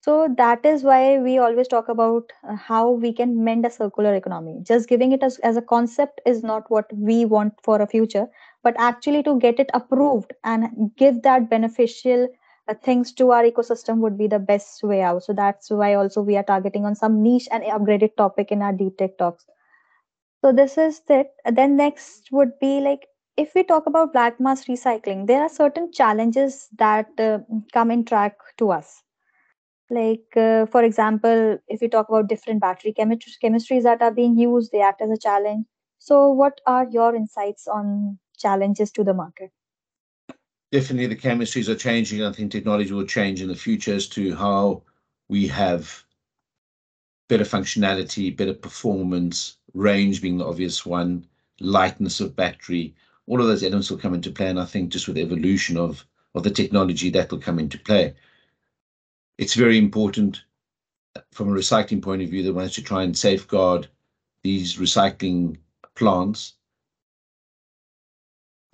So 0.00 0.28
that 0.38 0.64
is 0.64 0.84
why 0.84 1.18
we 1.18 1.36
always 1.38 1.68
talk 1.68 1.88
about 1.88 2.32
uh, 2.48 2.54
how 2.56 2.90
we 2.92 3.12
can 3.12 3.44
mend 3.44 3.66
a 3.66 3.70
circular 3.70 4.14
economy. 4.14 4.60
Just 4.62 4.88
giving 4.88 5.12
it 5.12 5.22
as, 5.22 5.38
as 5.40 5.56
a 5.56 5.62
concept 5.62 6.20
is 6.24 6.42
not 6.42 6.70
what 6.70 6.90
we 6.94 7.24
want 7.26 7.54
for 7.62 7.82
a 7.82 7.86
future, 7.86 8.26
but 8.62 8.74
actually 8.78 9.22
to 9.24 9.38
get 9.38 9.58
it 9.60 9.70
approved 9.74 10.32
and 10.44 10.92
give 10.96 11.22
that 11.22 11.50
beneficial 11.50 12.28
uh, 12.68 12.74
things 12.74 13.12
to 13.14 13.32
our 13.32 13.42
ecosystem 13.42 13.98
would 13.98 14.16
be 14.16 14.28
the 14.28 14.38
best 14.38 14.82
way 14.82 15.02
out. 15.02 15.24
So 15.24 15.32
that's 15.34 15.70
why 15.70 15.94
also 15.94 16.22
we 16.22 16.36
are 16.36 16.44
targeting 16.44 16.84
on 16.86 16.94
some 16.94 17.22
niche 17.22 17.48
and 17.50 17.62
upgraded 17.64 18.16
topic 18.16 18.50
in 18.52 18.62
our 18.62 18.72
deep 18.72 18.96
tech 18.96 19.18
talks. 19.18 19.44
So 20.42 20.52
this 20.52 20.78
is 20.78 21.02
it. 21.08 21.32
Then 21.44 21.76
next 21.76 22.30
would 22.32 22.58
be 22.60 22.80
like 22.80 23.08
if 23.36 23.54
we 23.54 23.64
talk 23.64 23.86
about 23.86 24.12
black 24.12 24.40
mass 24.40 24.64
recycling, 24.66 25.26
there 25.26 25.42
are 25.42 25.48
certain 25.48 25.92
challenges 25.92 26.68
that 26.78 27.08
uh, 27.18 27.40
come 27.72 27.90
in 27.90 28.04
track 28.04 28.38
to 28.58 28.70
us 28.70 29.02
like, 29.90 30.36
uh, 30.36 30.66
for 30.66 30.82
example, 30.82 31.58
if 31.68 31.80
we 31.80 31.88
talk 31.88 32.08
about 32.08 32.28
different 32.28 32.60
battery 32.60 32.92
chemist- 32.92 33.38
chemistries 33.42 33.84
that 33.84 34.02
are 34.02 34.10
being 34.10 34.36
used, 34.36 34.72
they 34.72 34.80
act 34.80 35.02
as 35.02 35.10
a 35.10 35.18
challenge. 35.18 35.66
So, 35.98 36.30
what 36.30 36.60
are 36.66 36.88
your 36.90 37.14
insights 37.14 37.66
on 37.66 38.18
challenges 38.36 38.90
to 38.92 39.04
the 39.04 39.14
market? 39.14 39.50
Definitely, 40.72 41.06
the 41.06 41.16
chemistries 41.16 41.68
are 41.68 41.76
changing. 41.76 42.24
I 42.24 42.32
think 42.32 42.50
technology 42.50 42.92
will 42.92 43.06
change 43.06 43.40
in 43.40 43.48
the 43.48 43.54
future 43.54 43.94
as 43.94 44.08
to 44.10 44.34
how 44.34 44.82
we 45.28 45.46
have 45.46 46.04
better 47.28 47.44
functionality, 47.44 48.36
better 48.36 48.54
performance, 48.54 49.56
range 49.74 50.22
being 50.22 50.38
the 50.38 50.46
obvious 50.46 50.84
one, 50.84 51.26
lightness 51.60 52.20
of 52.20 52.36
battery. 52.36 52.94
All 53.26 53.40
of 53.40 53.46
those 53.46 53.62
elements 53.62 53.90
will 53.90 53.98
come 53.98 54.14
into 54.14 54.30
play. 54.30 54.48
And 54.48 54.60
I 54.60 54.64
think 54.64 54.90
just 54.90 55.08
with 55.08 55.18
evolution 55.18 55.76
of, 55.76 56.04
of 56.34 56.42
the 56.42 56.50
technology, 56.50 57.10
that 57.10 57.30
will 57.30 57.38
come 57.38 57.58
into 57.58 57.78
play. 57.78 58.14
It's 59.38 59.54
very 59.54 59.78
important 59.78 60.42
from 61.32 61.48
a 61.48 61.58
recycling 61.58 62.02
point 62.02 62.22
of 62.22 62.28
view 62.30 62.42
that 62.42 62.52
one 62.54 62.64
has 62.64 62.74
to 62.74 62.82
try 62.82 63.02
and 63.02 63.16
safeguard 63.16 63.88
these 64.42 64.76
recycling 64.76 65.58
plants 65.94 66.54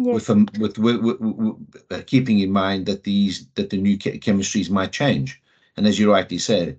Yes. 0.01 0.15
with 0.15 0.27
them 0.27 0.49
with, 0.59 0.79
with, 0.79 1.01
with, 1.01 1.21
with 1.21 1.85
uh, 1.93 2.03
keeping 2.07 2.41
in 2.41 2.51
mind 2.51 2.87
that 2.87 3.05
these 3.05 3.47
that 3.55 3.71
the 3.71 3.77
new 3.77 3.97
che- 3.97 4.19
chemistries 4.19 4.69
might 4.69 4.91
change. 4.91 5.41
And 5.77 5.87
as 5.87 5.99
you 5.99 6.11
rightly 6.11 6.39
said 6.39 6.79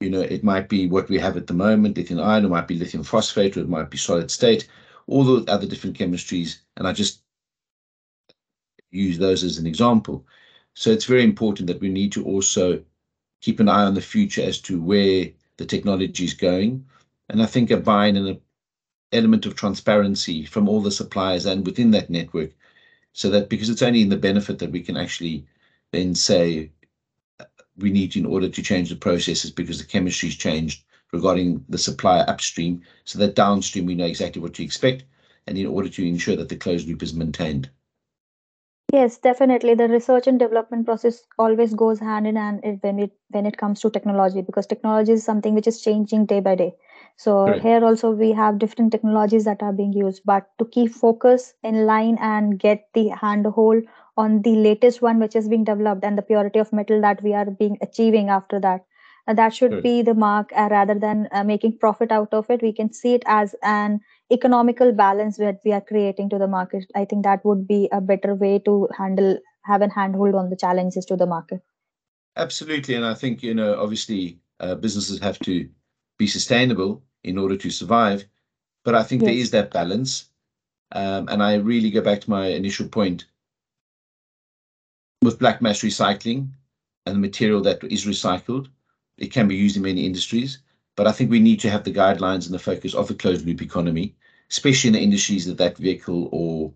you 0.00 0.08
know 0.08 0.20
it 0.20 0.44
might 0.44 0.68
be 0.68 0.86
what 0.86 1.08
we 1.08 1.18
have 1.18 1.36
at 1.36 1.46
the 1.48 1.54
moment 1.54 1.96
lithium 1.96 2.20
ion 2.20 2.44
it 2.44 2.48
might 2.48 2.68
be 2.68 2.78
lithium 2.78 3.02
phosphate 3.02 3.56
or 3.56 3.60
it 3.60 3.68
might 3.68 3.90
be 3.90 3.96
solid 3.98 4.30
state. 4.30 4.68
All 5.08 5.24
the 5.24 5.50
other 5.50 5.66
different 5.66 5.98
chemistries 5.98 6.58
and 6.76 6.86
i 6.86 6.92
just 6.92 7.22
use 8.92 9.18
those 9.18 9.42
as 9.42 9.58
an 9.58 9.66
example. 9.66 10.24
So 10.74 10.90
it's 10.90 11.04
very 11.04 11.24
important 11.24 11.66
that 11.66 11.80
we 11.80 11.88
need 11.88 12.12
to 12.12 12.24
also 12.24 12.84
keep 13.40 13.60
an 13.60 13.68
eye 13.68 13.84
on 13.84 13.94
the 13.94 14.00
future 14.00 14.42
as 14.42 14.60
to 14.62 14.80
where 14.82 15.26
the 15.58 15.66
technology 15.66 16.24
is 16.24 16.34
going. 16.34 16.86
And 17.28 17.42
i 17.42 17.46
think 17.46 17.70
a 17.70 17.76
buying 17.76 18.16
and 18.16 18.28
an 18.28 18.40
element 19.12 19.46
of 19.46 19.54
transparency 19.56 20.44
from 20.44 20.68
all 20.68 20.80
the 20.82 20.90
suppliers 20.90 21.46
and 21.46 21.66
within 21.66 21.90
that 21.92 22.10
network 22.10 22.50
so 23.12 23.30
that 23.30 23.48
because 23.48 23.68
it's 23.70 23.82
only 23.82 24.02
in 24.02 24.08
the 24.08 24.16
benefit 24.16 24.58
that 24.58 24.70
we 24.72 24.80
can 24.82 24.96
actually 24.96 25.46
then 25.92 26.14
say 26.14 26.70
we 27.76 27.90
need 27.90 28.16
in 28.16 28.26
order 28.26 28.48
to 28.48 28.62
change 28.62 28.90
the 28.90 28.96
processes 28.96 29.50
because 29.50 29.78
the 29.78 29.84
chemistry's 29.84 30.36
changed 30.36 30.84
regarding 31.12 31.64
the 31.68 31.78
supplier 31.78 32.24
upstream 32.28 32.82
so 33.04 33.18
that 33.18 33.34
downstream 33.34 33.86
we 33.86 33.94
know 33.94 34.06
exactly 34.06 34.40
what 34.42 34.54
to 34.54 34.62
expect 34.64 35.04
and 35.46 35.58
in 35.58 35.66
order 35.66 35.88
to 35.88 36.06
ensure 36.06 36.36
that 36.36 36.48
the 36.48 36.56
closed 36.56 36.88
loop 36.88 37.02
is 37.02 37.14
maintained 37.14 37.70
Yes, 38.92 39.18
definitely. 39.18 39.74
The 39.74 39.88
research 39.88 40.26
and 40.28 40.38
development 40.38 40.86
process 40.86 41.24
always 41.38 41.74
goes 41.74 41.98
hand 42.00 42.26
in 42.28 42.36
hand 42.36 42.60
it- 42.64 42.78
when 42.82 42.98
it 43.04 43.12
when 43.36 43.46
it 43.50 43.56
comes 43.62 43.80
to 43.80 43.90
technology 43.96 44.42
because 44.42 44.66
technology 44.72 45.12
is 45.12 45.24
something 45.24 45.54
which 45.54 45.66
is 45.72 45.80
changing 45.82 46.26
day 46.32 46.38
by 46.40 46.54
day. 46.60 46.68
So 47.16 47.34
Correct. 47.44 47.66
here 47.66 47.84
also 47.84 48.10
we 48.12 48.30
have 48.40 48.58
different 48.58 48.92
technologies 48.92 49.44
that 49.50 49.62
are 49.62 49.72
being 49.72 49.92
used, 49.92 50.22
but 50.24 50.48
to 50.58 50.64
keep 50.76 50.92
focus 50.92 51.52
in 51.62 51.84
line 51.86 52.16
and 52.20 52.58
get 52.58 52.88
the 52.94 53.08
handhold 53.24 53.84
on 54.16 54.42
the 54.42 54.54
latest 54.68 55.02
one 55.02 55.18
which 55.18 55.34
is 55.36 55.48
being 55.48 55.64
developed 55.64 56.04
and 56.04 56.16
the 56.18 56.28
purity 56.30 56.58
of 56.60 56.72
metal 56.72 57.00
that 57.00 57.22
we 57.22 57.34
are 57.34 57.46
being 57.64 57.76
achieving 57.82 58.28
after 58.40 58.60
that. 58.68 58.84
uh, 59.26 59.34
that 59.34 59.54
should 59.54 59.70
Correct. 59.70 59.82
be 59.82 60.02
the 60.02 60.14
mark 60.14 60.50
uh, 60.56 60.68
rather 60.70 60.94
than 60.94 61.28
uh, 61.32 61.44
making 61.44 61.78
profit 61.78 62.10
out 62.12 62.32
of 62.32 62.50
it. 62.50 62.62
We 62.62 62.72
can 62.72 62.92
see 62.92 63.14
it 63.14 63.22
as 63.26 63.54
an 63.62 64.00
economical 64.32 64.92
balance 64.92 65.36
that 65.38 65.60
we 65.64 65.72
are 65.72 65.80
creating 65.80 66.28
to 66.30 66.38
the 66.38 66.46
market 66.46 66.84
i 66.94 67.04
think 67.04 67.24
that 67.24 67.44
would 67.44 67.66
be 67.66 67.88
a 67.92 68.00
better 68.00 68.34
way 68.34 68.58
to 68.58 68.88
handle 68.96 69.38
have 69.62 69.82
an 69.82 69.90
handhold 69.90 70.34
on 70.34 70.48
the 70.48 70.56
challenges 70.56 71.04
to 71.04 71.16
the 71.16 71.26
market. 71.26 71.60
Absolutely 72.36 72.94
and 72.94 73.04
i 73.04 73.14
think 73.14 73.42
you 73.42 73.54
know 73.54 73.80
obviously 73.80 74.38
uh, 74.60 74.74
businesses 74.74 75.20
have 75.20 75.38
to 75.40 75.68
be 76.18 76.26
sustainable 76.26 77.02
in 77.24 77.38
order 77.38 77.56
to 77.56 77.70
survive 77.70 78.24
but 78.84 78.94
i 78.94 79.02
think 79.02 79.22
there 79.22 79.32
yes. 79.32 79.44
is 79.44 79.50
that 79.50 79.70
balance. 79.72 80.26
Um, 80.92 81.28
and 81.28 81.42
i 81.42 81.54
really 81.54 81.90
go 81.90 82.00
back 82.00 82.20
to 82.22 82.30
my 82.30 82.46
initial 82.48 82.88
point. 82.88 83.26
With 85.22 85.38
black 85.38 85.62
mass 85.62 85.82
recycling 85.82 86.48
and 87.06 87.14
the 87.14 87.20
material 87.20 87.60
that 87.62 87.84
is 87.84 88.06
recycled, 88.06 88.68
it 89.18 89.32
can 89.32 89.46
be 89.46 89.54
used 89.54 89.76
in 89.76 89.82
many 89.82 90.04
industries. 90.06 90.58
But 90.96 91.06
I 91.06 91.12
think 91.12 91.30
we 91.30 91.40
need 91.40 91.60
to 91.60 91.70
have 91.70 91.84
the 91.84 91.92
guidelines 91.92 92.46
and 92.46 92.54
the 92.54 92.58
focus 92.58 92.94
of 92.94 93.06
the 93.06 93.14
closed 93.14 93.46
loop 93.46 93.62
economy, 93.62 94.16
especially 94.50 94.88
in 94.88 94.94
the 94.94 95.00
industries 95.00 95.46
that 95.46 95.58
that 95.58 95.78
vehicle 95.78 96.28
or 96.32 96.72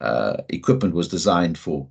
uh, 0.00 0.42
equipment 0.48 0.94
was 0.94 1.08
designed 1.08 1.58
for. 1.58 1.88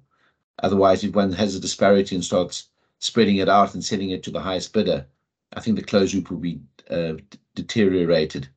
Otherwise, 0.63 1.03
if 1.03 1.13
one 1.13 1.31
has 1.31 1.55
a 1.55 1.59
disparity 1.59 2.15
and 2.15 2.23
starts 2.23 2.69
spreading 2.99 3.37
it 3.37 3.49
out 3.49 3.73
and 3.73 3.83
selling 3.83 4.09
it 4.09 4.23
to 4.23 4.31
the 4.31 4.39
highest 4.39 4.73
bidder, 4.73 5.05
I 5.53 5.61
think 5.61 5.77
the 5.77 5.83
closed 5.83 6.13
loop 6.13 6.29
will 6.29 6.37
be 6.37 6.61
uh, 6.89 7.13
deteriorated. 7.55 8.47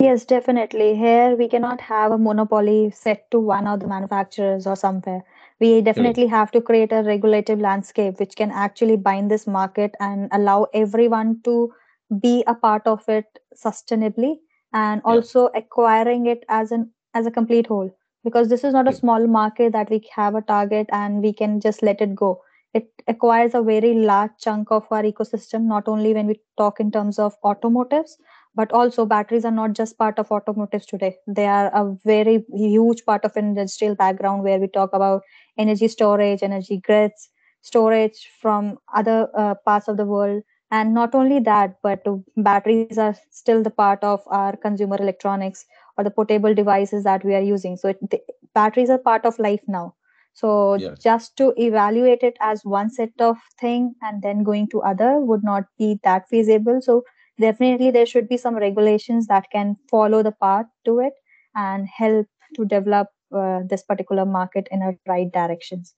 Yes, 0.00 0.24
definitely. 0.24 0.96
Here 0.96 1.34
we 1.34 1.48
cannot 1.48 1.80
have 1.80 2.12
a 2.12 2.18
monopoly 2.18 2.90
set 2.90 3.28
to 3.32 3.40
one 3.40 3.66
of 3.66 3.80
the 3.80 3.88
manufacturers 3.88 4.66
or 4.66 4.76
somewhere. 4.76 5.24
We 5.58 5.70
Correct. 5.70 5.86
definitely 5.86 6.26
have 6.28 6.52
to 6.52 6.60
create 6.60 6.92
a 6.92 7.02
regulative 7.02 7.58
landscape 7.58 8.20
which 8.20 8.36
can 8.36 8.52
actually 8.52 8.96
bind 8.96 9.28
this 9.28 9.46
market 9.48 9.96
and 9.98 10.28
allow 10.30 10.68
everyone 10.72 11.40
to 11.42 11.72
be 12.20 12.44
a 12.46 12.54
part 12.54 12.86
of 12.86 13.08
it 13.08 13.26
sustainably 13.56 14.38
and 14.72 15.02
Yeah. 15.04 15.12
also 15.12 15.46
acquiring 15.54 16.26
it 16.26 16.44
as 16.48 16.72
an 16.72 16.90
as 17.14 17.26
a 17.26 17.30
complete 17.30 17.66
whole. 17.66 17.90
Because 18.24 18.48
this 18.48 18.64
is 18.64 18.72
not 18.74 18.88
a 18.88 18.92
small 18.92 19.26
market 19.26 19.72
that 19.72 19.90
we 19.90 20.02
have 20.14 20.34
a 20.34 20.42
target 20.42 20.88
and 20.92 21.22
we 21.22 21.32
can 21.32 21.60
just 21.60 21.82
let 21.82 22.00
it 22.00 22.14
go. 22.14 22.42
It 22.74 22.90
acquires 23.06 23.54
a 23.54 23.62
very 23.62 23.94
large 23.94 24.32
chunk 24.40 24.70
of 24.70 24.86
our 24.90 25.02
ecosystem, 25.02 25.62
not 25.62 25.88
only 25.88 26.12
when 26.14 26.26
we 26.26 26.40
talk 26.58 26.80
in 26.80 26.90
terms 26.90 27.18
of 27.18 27.36
automotives 27.44 28.16
but 28.54 28.72
also 28.72 29.04
batteries 29.06 29.44
are 29.44 29.50
not 29.52 29.72
just 29.72 29.96
part 29.98 30.18
of 30.18 30.28
automotives 30.30 30.86
today 30.86 31.16
they 31.26 31.46
are 31.46 31.68
a 31.74 31.96
very 32.04 32.44
huge 32.52 33.04
part 33.04 33.24
of 33.24 33.36
industrial 33.36 33.94
background 33.94 34.42
where 34.42 34.58
we 34.58 34.66
talk 34.66 34.90
about 34.92 35.22
energy 35.58 35.88
storage 35.88 36.42
energy 36.42 36.78
grids 36.84 37.30
storage 37.62 38.28
from 38.40 38.78
other 38.94 39.28
uh, 39.36 39.54
parts 39.64 39.88
of 39.88 39.96
the 39.96 40.04
world 40.04 40.42
and 40.70 40.94
not 40.94 41.14
only 41.14 41.40
that 41.40 41.76
but 41.82 42.04
batteries 42.36 42.98
are 42.98 43.14
still 43.30 43.62
the 43.62 43.70
part 43.70 44.02
of 44.02 44.22
our 44.26 44.56
consumer 44.56 44.96
electronics 45.00 45.64
or 45.96 46.04
the 46.04 46.10
portable 46.10 46.54
devices 46.54 47.04
that 47.04 47.24
we 47.24 47.34
are 47.34 47.42
using. 47.42 47.76
So 47.76 47.88
it, 47.88 48.10
the, 48.10 48.20
batteries 48.54 48.90
are 48.90 48.98
part 48.98 49.24
of 49.24 49.38
life 49.38 49.62
now. 49.66 49.94
So 50.34 50.78
Yeah. 50.78 50.94
just 51.02 51.36
to 51.38 51.52
evaluate 51.56 52.22
it 52.22 52.36
as 52.40 52.64
one 52.64 52.90
set 52.90 53.12
of 53.20 53.38
thing 53.60 53.94
and 54.02 54.22
then 54.22 54.44
going 54.44 54.68
to 54.68 54.82
other 54.82 55.18
would 55.20 55.42
not 55.42 55.64
be 55.78 55.98
that 56.04 56.28
feasible. 56.28 56.80
So 56.80 57.04
definitely 57.40 57.90
there 57.90 58.06
should 58.06 58.28
be 58.28 58.36
some 58.36 58.54
regulations 58.54 59.26
that 59.26 59.50
can 59.50 59.76
follow 59.90 60.22
the 60.22 60.32
path 60.32 60.66
to 60.84 61.00
it 61.00 61.14
and 61.54 61.88
help 61.88 62.26
to 62.54 62.64
develop 62.64 63.08
uh, 63.34 63.60
this 63.68 63.82
particular 63.82 64.24
market 64.24 64.68
in 64.70 64.82
a 64.82 64.92
right 65.06 65.30
directions. 65.32 65.94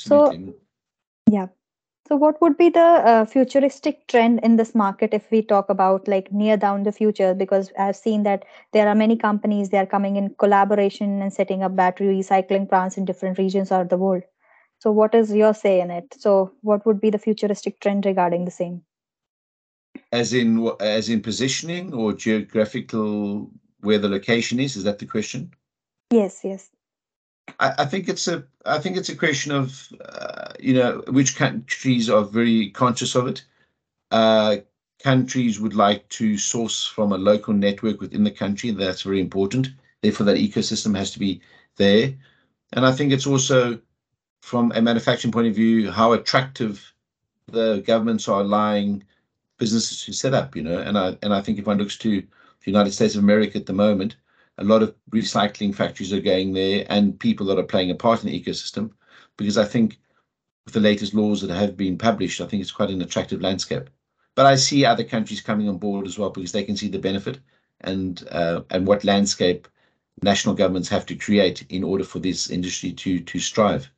So 0.00 0.26
Absolutely. 0.30 0.54
yeah 1.30 1.46
so 2.10 2.16
what 2.16 2.40
would 2.40 2.56
be 2.56 2.68
the 2.70 2.80
uh, 2.80 3.24
futuristic 3.24 4.08
trend 4.08 4.40
in 4.42 4.56
this 4.56 4.74
market 4.74 5.14
if 5.14 5.30
we 5.30 5.42
talk 5.42 5.70
about 5.70 6.08
like 6.08 6.32
near 6.32 6.56
down 6.56 6.82
the 6.82 6.90
future? 6.90 7.34
Because 7.34 7.70
i've 7.78 7.94
seen 7.94 8.24
that 8.24 8.44
there 8.72 8.88
are 8.88 8.96
many 8.96 9.16
companies 9.16 9.68
they 9.68 9.78
are 9.78 9.86
coming 9.86 10.16
in 10.16 10.34
collaboration 10.34 11.22
and 11.22 11.32
setting 11.32 11.62
up 11.62 11.76
battery 11.76 12.08
recycling 12.08 12.68
plants 12.68 12.96
in 12.96 13.04
different 13.04 13.38
regions 13.38 13.70
of 13.70 13.90
the 13.90 13.96
world. 13.96 14.24
So 14.80 14.90
what 14.90 15.14
is 15.14 15.32
your 15.32 15.54
say 15.54 15.80
in 15.80 15.92
it? 15.92 16.16
So 16.18 16.52
what 16.62 16.84
would 16.84 17.00
be 17.00 17.10
the 17.10 17.18
futuristic 17.18 17.78
trend 17.78 18.04
regarding 18.04 18.44
the 18.44 18.50
same? 18.50 18.82
As 20.10 20.32
in 20.32 20.68
as 20.80 21.08
in 21.08 21.22
positioning 21.22 21.94
or 21.94 22.12
geographical 22.12 23.52
where 23.82 23.98
the 23.98 24.08
location 24.08 24.58
is. 24.58 24.74
Is 24.74 24.82
that 24.82 24.98
the 24.98 25.06
question? 25.06 25.54
yes 26.10 26.40
yes 26.42 26.70
I, 27.58 27.84
think 27.84 28.08
it's 28.08 28.28
a 28.28 28.44
I 28.64 28.78
think 28.78 28.96
it's 28.96 29.08
a 29.08 29.16
question 29.16 29.52
of 29.52 29.88
uh, 30.00 30.52
you 30.58 30.74
know 30.74 31.02
which 31.08 31.36
countries 31.36 32.08
are 32.08 32.24
very 32.24 32.70
conscious 32.70 33.14
of 33.14 33.26
it. 33.26 33.44
Uh, 34.10 34.58
countries 35.02 35.60
would 35.60 35.74
like 35.74 36.08
to 36.10 36.36
source 36.36 36.84
from 36.84 37.12
a 37.12 37.18
local 37.18 37.54
network 37.54 38.00
within 38.00 38.24
the 38.24 38.30
country. 38.30 38.70
That's 38.70 39.02
very 39.02 39.20
important. 39.20 39.68
Therefore, 40.02 40.26
that 40.26 40.36
ecosystem 40.36 40.96
has 40.96 41.10
to 41.12 41.18
be 41.18 41.40
there. 41.76 42.14
And 42.72 42.86
I 42.86 42.92
think 42.92 43.12
it's 43.12 43.26
also 43.26 43.80
from 44.42 44.72
a 44.74 44.82
manufacturing 44.82 45.32
point 45.32 45.48
of 45.48 45.54
view 45.54 45.90
how 45.90 46.12
attractive 46.12 46.92
the 47.46 47.82
governments 47.86 48.28
are 48.28 48.40
allowing 48.40 49.04
businesses 49.58 50.04
to 50.04 50.12
set 50.12 50.34
up. 50.34 50.54
You 50.56 50.62
know, 50.62 50.78
and 50.78 50.96
I 50.98 51.16
and 51.22 51.34
I 51.34 51.40
think 51.40 51.58
if 51.58 51.66
one 51.66 51.78
looks 51.78 51.98
to 51.98 52.20
the 52.20 52.70
United 52.70 52.92
States 52.92 53.14
of 53.14 53.22
America 53.22 53.58
at 53.58 53.66
the 53.66 53.72
moment, 53.72 54.16
a 54.60 54.64
lot 54.64 54.82
of 54.82 54.94
recycling 55.10 55.74
factories 55.74 56.12
are 56.12 56.20
going 56.20 56.52
there 56.52 56.86
and 56.88 57.18
people 57.18 57.46
that 57.46 57.58
are 57.58 57.64
playing 57.64 57.90
a 57.90 57.94
part 57.94 58.22
in 58.22 58.30
the 58.30 58.40
ecosystem 58.40 58.90
because 59.36 59.56
I 59.56 59.64
think 59.64 59.98
with 60.66 60.74
the 60.74 60.80
latest 60.80 61.14
laws 61.14 61.40
that 61.40 61.54
have 61.54 61.76
been 61.76 61.98
published, 61.98 62.40
I 62.40 62.46
think 62.46 62.60
it's 62.60 62.70
quite 62.70 62.90
an 62.90 63.02
attractive 63.02 63.40
landscape. 63.40 63.88
But 64.36 64.46
I 64.46 64.56
see 64.56 64.84
other 64.84 65.04
countries 65.04 65.40
coming 65.40 65.68
on 65.68 65.78
board 65.78 66.06
as 66.06 66.18
well 66.18 66.30
because 66.30 66.52
they 66.52 66.62
can 66.62 66.76
see 66.76 66.88
the 66.88 66.98
benefit 66.98 67.40
and 67.80 68.22
uh, 68.30 68.62
and 68.70 68.86
what 68.86 69.04
landscape 69.04 69.66
national 70.22 70.54
governments 70.54 70.88
have 70.90 71.06
to 71.06 71.16
create 71.16 71.64
in 71.70 71.82
order 71.82 72.04
for 72.04 72.18
this 72.18 72.50
industry 72.50 72.92
to 72.92 73.20
to 73.20 73.38
strive. 73.38 73.90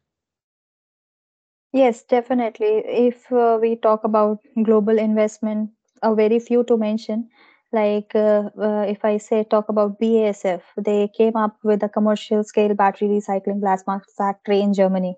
Yes, 1.72 2.04
definitely. 2.04 2.82
If 2.86 3.32
uh, 3.32 3.58
we 3.60 3.76
talk 3.76 4.04
about 4.04 4.40
global 4.62 4.98
investment, 4.98 5.70
a 6.02 6.14
very 6.14 6.38
few 6.38 6.64
to 6.64 6.76
mention. 6.76 7.30
Like 7.72 8.12
uh, 8.14 8.50
uh, 8.60 8.84
if 8.86 9.02
I 9.04 9.16
say 9.16 9.44
talk 9.44 9.70
about 9.70 9.98
BASF, 9.98 10.60
they 10.76 11.08
came 11.16 11.36
up 11.36 11.56
with 11.64 11.82
a 11.82 11.88
commercial 11.88 12.44
scale 12.44 12.74
battery 12.74 13.08
recycling 13.08 13.60
plasma 13.60 14.02
factory 14.18 14.60
in 14.60 14.74
Germany, 14.74 15.16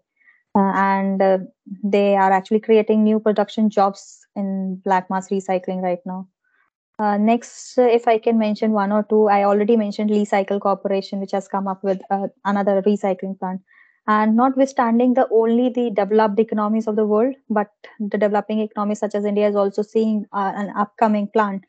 uh, 0.55 0.73
and 0.75 1.21
uh, 1.21 1.39
they 1.83 2.15
are 2.15 2.31
actually 2.31 2.61
creating 2.61 3.03
new 3.03 3.19
production 3.19 3.71
jobs 3.71 4.21
in 4.37 4.81
black 4.85 5.11
mass 5.11 5.31
recycling 5.31 5.83
right 5.83 5.99
now. 6.07 6.29
Uh, 7.01 7.17
next, 7.17 7.77
uh, 7.77 7.83
if 7.83 8.07
I 8.07 8.19
can 8.19 8.39
mention 8.39 8.71
one 8.71 8.93
or 8.93 9.03
two, 9.03 9.27
I 9.27 9.43
already 9.43 9.77
mentioned 9.77 10.11
Li-Cycle 10.11 10.61
Corporation, 10.61 11.19
which 11.19 11.33
has 11.33 11.49
come 11.49 11.67
up 11.67 11.83
with 11.83 12.01
another 12.45 12.83
recycling 12.83 13.37
plant. 13.37 13.63
And 14.07 14.37
notwithstanding 14.37 15.15
the 15.15 15.27
only 15.33 15.71
the 15.71 15.91
developed 15.91 16.39
economies 16.39 16.87
of 16.87 16.95
the 16.95 17.07
world, 17.07 17.35
but 17.51 17.71
the 17.99 18.19
developing 18.19 18.61
economies 18.61 19.01
such 19.01 19.15
as 19.15 19.25
India 19.25 19.49
is 19.49 19.57
also 19.57 19.83
seeing 19.83 20.27
an 20.33 20.71
upcoming 20.77 21.27
plant, 21.27 21.65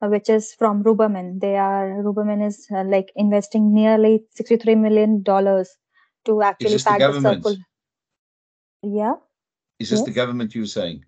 which 0.00 0.28
is 0.28 0.54
from 0.54 0.82
Ruberman. 0.82 1.40
They 1.40 1.56
are 1.56 2.02
Ruberman 2.02 2.46
is 2.46 2.66
uh, 2.70 2.84
like 2.84 3.12
investing 3.16 3.72
nearly 3.72 4.24
sixty-three 4.30 4.74
million 4.74 5.22
dollars 5.22 5.76
to 6.26 6.42
actually 6.42 6.76
the 6.76 6.84
pack 6.84 6.98
the 6.98 7.06
government? 7.06 7.44
circle. 7.44 7.56
Yeah. 8.82 9.14
Is 9.78 9.90
this 9.90 10.02
the 10.02 10.10
government 10.10 10.54
you 10.54 10.62
were 10.62 10.66
saying? 10.66 11.04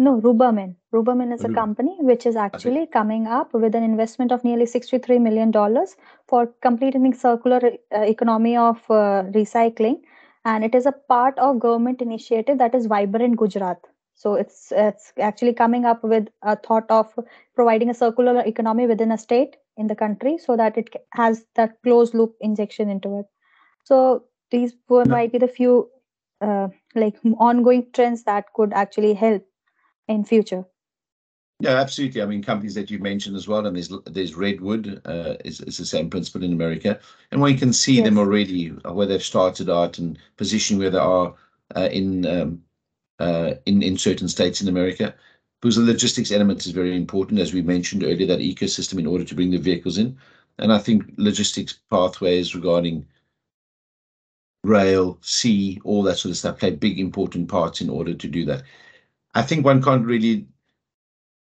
No, 0.00 0.20
Ruberman. 0.20 0.76
Ruberman 0.94 1.34
is 1.34 1.44
a 1.44 1.48
company 1.52 1.96
which 1.98 2.24
is 2.24 2.36
actually 2.36 2.86
coming 2.86 3.26
up 3.26 3.52
with 3.52 3.74
an 3.74 3.82
investment 3.82 4.30
of 4.30 4.44
nearly 4.44 4.64
$63 4.64 5.20
million 5.20 5.52
for 6.28 6.46
completing 6.62 7.10
the 7.10 7.16
circular 7.16 7.60
uh, 7.92 8.02
economy 8.02 8.56
of 8.56 8.76
uh, 8.88 9.24
recycling. 9.34 10.02
And 10.44 10.62
it 10.62 10.76
is 10.76 10.86
a 10.86 10.92
part 10.92 11.36
of 11.38 11.58
government 11.58 12.00
initiative 12.00 12.58
that 12.58 12.76
is 12.76 12.86
Vibrant 12.86 13.36
Gujarat. 13.36 13.78
So 14.18 14.34
it's 14.34 14.72
it's 14.72 15.12
actually 15.20 15.54
coming 15.54 15.84
up 15.84 16.02
with 16.02 16.28
a 16.42 16.56
thought 16.56 16.90
of 16.90 17.14
providing 17.54 17.88
a 17.88 17.94
circular 17.94 18.40
economy 18.40 18.86
within 18.88 19.12
a 19.12 19.18
state 19.18 19.56
in 19.76 19.86
the 19.86 19.94
country 19.94 20.38
so 20.38 20.56
that 20.56 20.76
it 20.76 20.90
has 21.12 21.46
that 21.54 21.80
closed 21.84 22.14
loop 22.14 22.34
injection 22.40 22.90
into 22.90 23.20
it. 23.20 23.26
So 23.84 24.24
these 24.50 24.74
were 24.88 25.04
no. 25.04 25.12
might 25.12 25.30
be 25.30 25.38
the 25.38 25.46
few 25.46 25.88
uh, 26.40 26.68
like 26.96 27.16
ongoing 27.38 27.86
trends 27.92 28.24
that 28.24 28.52
could 28.54 28.72
actually 28.72 29.14
help 29.14 29.46
in 30.08 30.24
future. 30.24 30.64
Yeah, 31.60 31.76
absolutely. 31.76 32.22
I 32.22 32.26
mean, 32.26 32.42
companies 32.42 32.74
that 32.74 32.90
you 32.90 32.98
mentioned 32.98 33.36
as 33.36 33.46
well, 33.46 33.66
and 33.66 33.76
there's 33.76 33.92
there's 34.06 34.36
Redwood, 34.36 35.00
uh, 35.04 35.34
is, 35.44 35.60
is 35.60 35.78
the 35.78 35.86
same 35.86 36.10
principle 36.10 36.42
in 36.42 36.52
America, 36.52 36.98
and 37.30 37.40
we 37.40 37.54
can 37.54 37.72
see 37.72 38.00
them 38.00 38.18
already 38.18 38.72
uh, 38.84 38.92
where 38.92 39.06
they've 39.06 39.22
started 39.22 39.70
out 39.70 39.98
and 39.98 40.18
position 40.36 40.78
where 40.78 40.90
they 40.90 40.98
are 40.98 41.34
uh, 41.76 41.88
in 41.92 42.26
um, 42.26 42.62
uh, 43.18 43.54
in 43.66 43.82
in 43.82 43.98
certain 43.98 44.28
states 44.28 44.60
in 44.60 44.68
America. 44.68 45.14
Because 45.60 45.76
the 45.76 45.82
logistics 45.82 46.30
element 46.30 46.64
is 46.66 46.72
very 46.72 46.96
important, 46.96 47.40
as 47.40 47.52
we 47.52 47.62
mentioned 47.62 48.04
earlier, 48.04 48.26
that 48.28 48.38
ecosystem 48.38 48.98
in 48.98 49.06
order 49.08 49.24
to 49.24 49.34
bring 49.34 49.50
the 49.50 49.58
vehicles 49.58 49.98
in, 49.98 50.16
and 50.58 50.72
I 50.72 50.78
think 50.78 51.04
logistics 51.16 51.80
pathways 51.90 52.54
regarding 52.54 53.06
rail, 54.64 55.18
sea, 55.20 55.80
all 55.84 56.02
that 56.04 56.18
sort 56.18 56.30
of 56.30 56.36
stuff 56.36 56.58
play 56.58 56.70
big 56.70 57.00
important 57.00 57.48
parts 57.48 57.80
in 57.80 57.90
order 57.90 58.14
to 58.14 58.28
do 58.28 58.44
that. 58.44 58.62
I 59.34 59.42
think 59.42 59.64
one 59.64 59.82
can't 59.82 60.06
really 60.06 60.46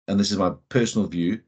and 0.08 0.18
this 0.18 0.30
is 0.30 0.38
my 0.38 0.52
personal 0.70 1.06
view, 1.06 1.40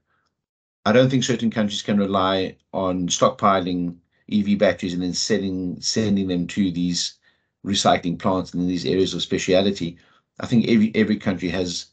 I 0.85 0.92
don't 0.92 1.11
think 1.11 1.24
certain 1.24 1.50
countries 1.50 1.83
can 1.83 1.98
rely 1.98 2.56
on 2.72 3.09
stockpiling 3.09 3.96
EV 4.30 4.59
batteries 4.59 4.94
and 4.94 5.02
then 5.02 5.14
selling 5.14 5.80
sending 5.80 6.28
them 6.28 6.46
to 6.48 6.70
these 6.70 7.18
recycling 7.66 8.18
plants 8.18 8.54
in 8.54 8.66
these 8.66 8.87
areas 8.87 9.14
of 9.14 9.22
speciality. 9.22 9.98
I 10.40 10.46
think 10.46 10.68
every 10.68 10.90
every 10.94 11.16
country 11.16 11.50
has 11.50 11.87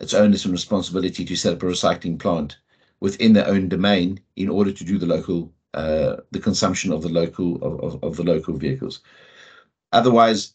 its 0.00 0.12
and 0.12 0.34
responsibility 0.46 1.24
to 1.24 1.36
set 1.36 1.54
up 1.54 1.62
a 1.62 1.66
recycling 1.66 2.18
plant 2.18 2.58
within 3.00 3.32
their 3.32 3.48
own 3.48 3.68
domain 3.68 4.20
in 4.36 4.48
order 4.48 4.72
to 4.72 4.84
do 4.84 4.98
the 4.98 5.06
local 5.06 5.52
uh, 5.72 6.16
the 6.30 6.40
consumption 6.40 6.92
of 6.92 7.02
the 7.02 7.08
local 7.08 7.56
of, 7.56 7.80
of, 7.80 8.04
of 8.04 8.16
the 8.16 8.22
local 8.22 8.56
vehicles. 8.56 9.00
Otherwise, 9.92 10.54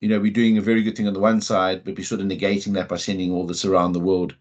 you 0.00 0.08
know, 0.08 0.20
we're 0.20 0.32
doing 0.32 0.58
a 0.58 0.62
very 0.62 0.82
good 0.82 0.96
thing 0.96 1.06
on 1.06 1.14
the 1.14 1.20
one 1.20 1.40
side, 1.40 1.84
but 1.84 1.96
we're 1.96 2.04
sort 2.04 2.20
of 2.20 2.26
negating 2.26 2.72
that 2.74 2.88
by 2.88 2.96
sending 2.96 3.32
all 3.32 3.46
this 3.46 3.64
around 3.64 3.92
the 3.92 4.00
world 4.00 4.34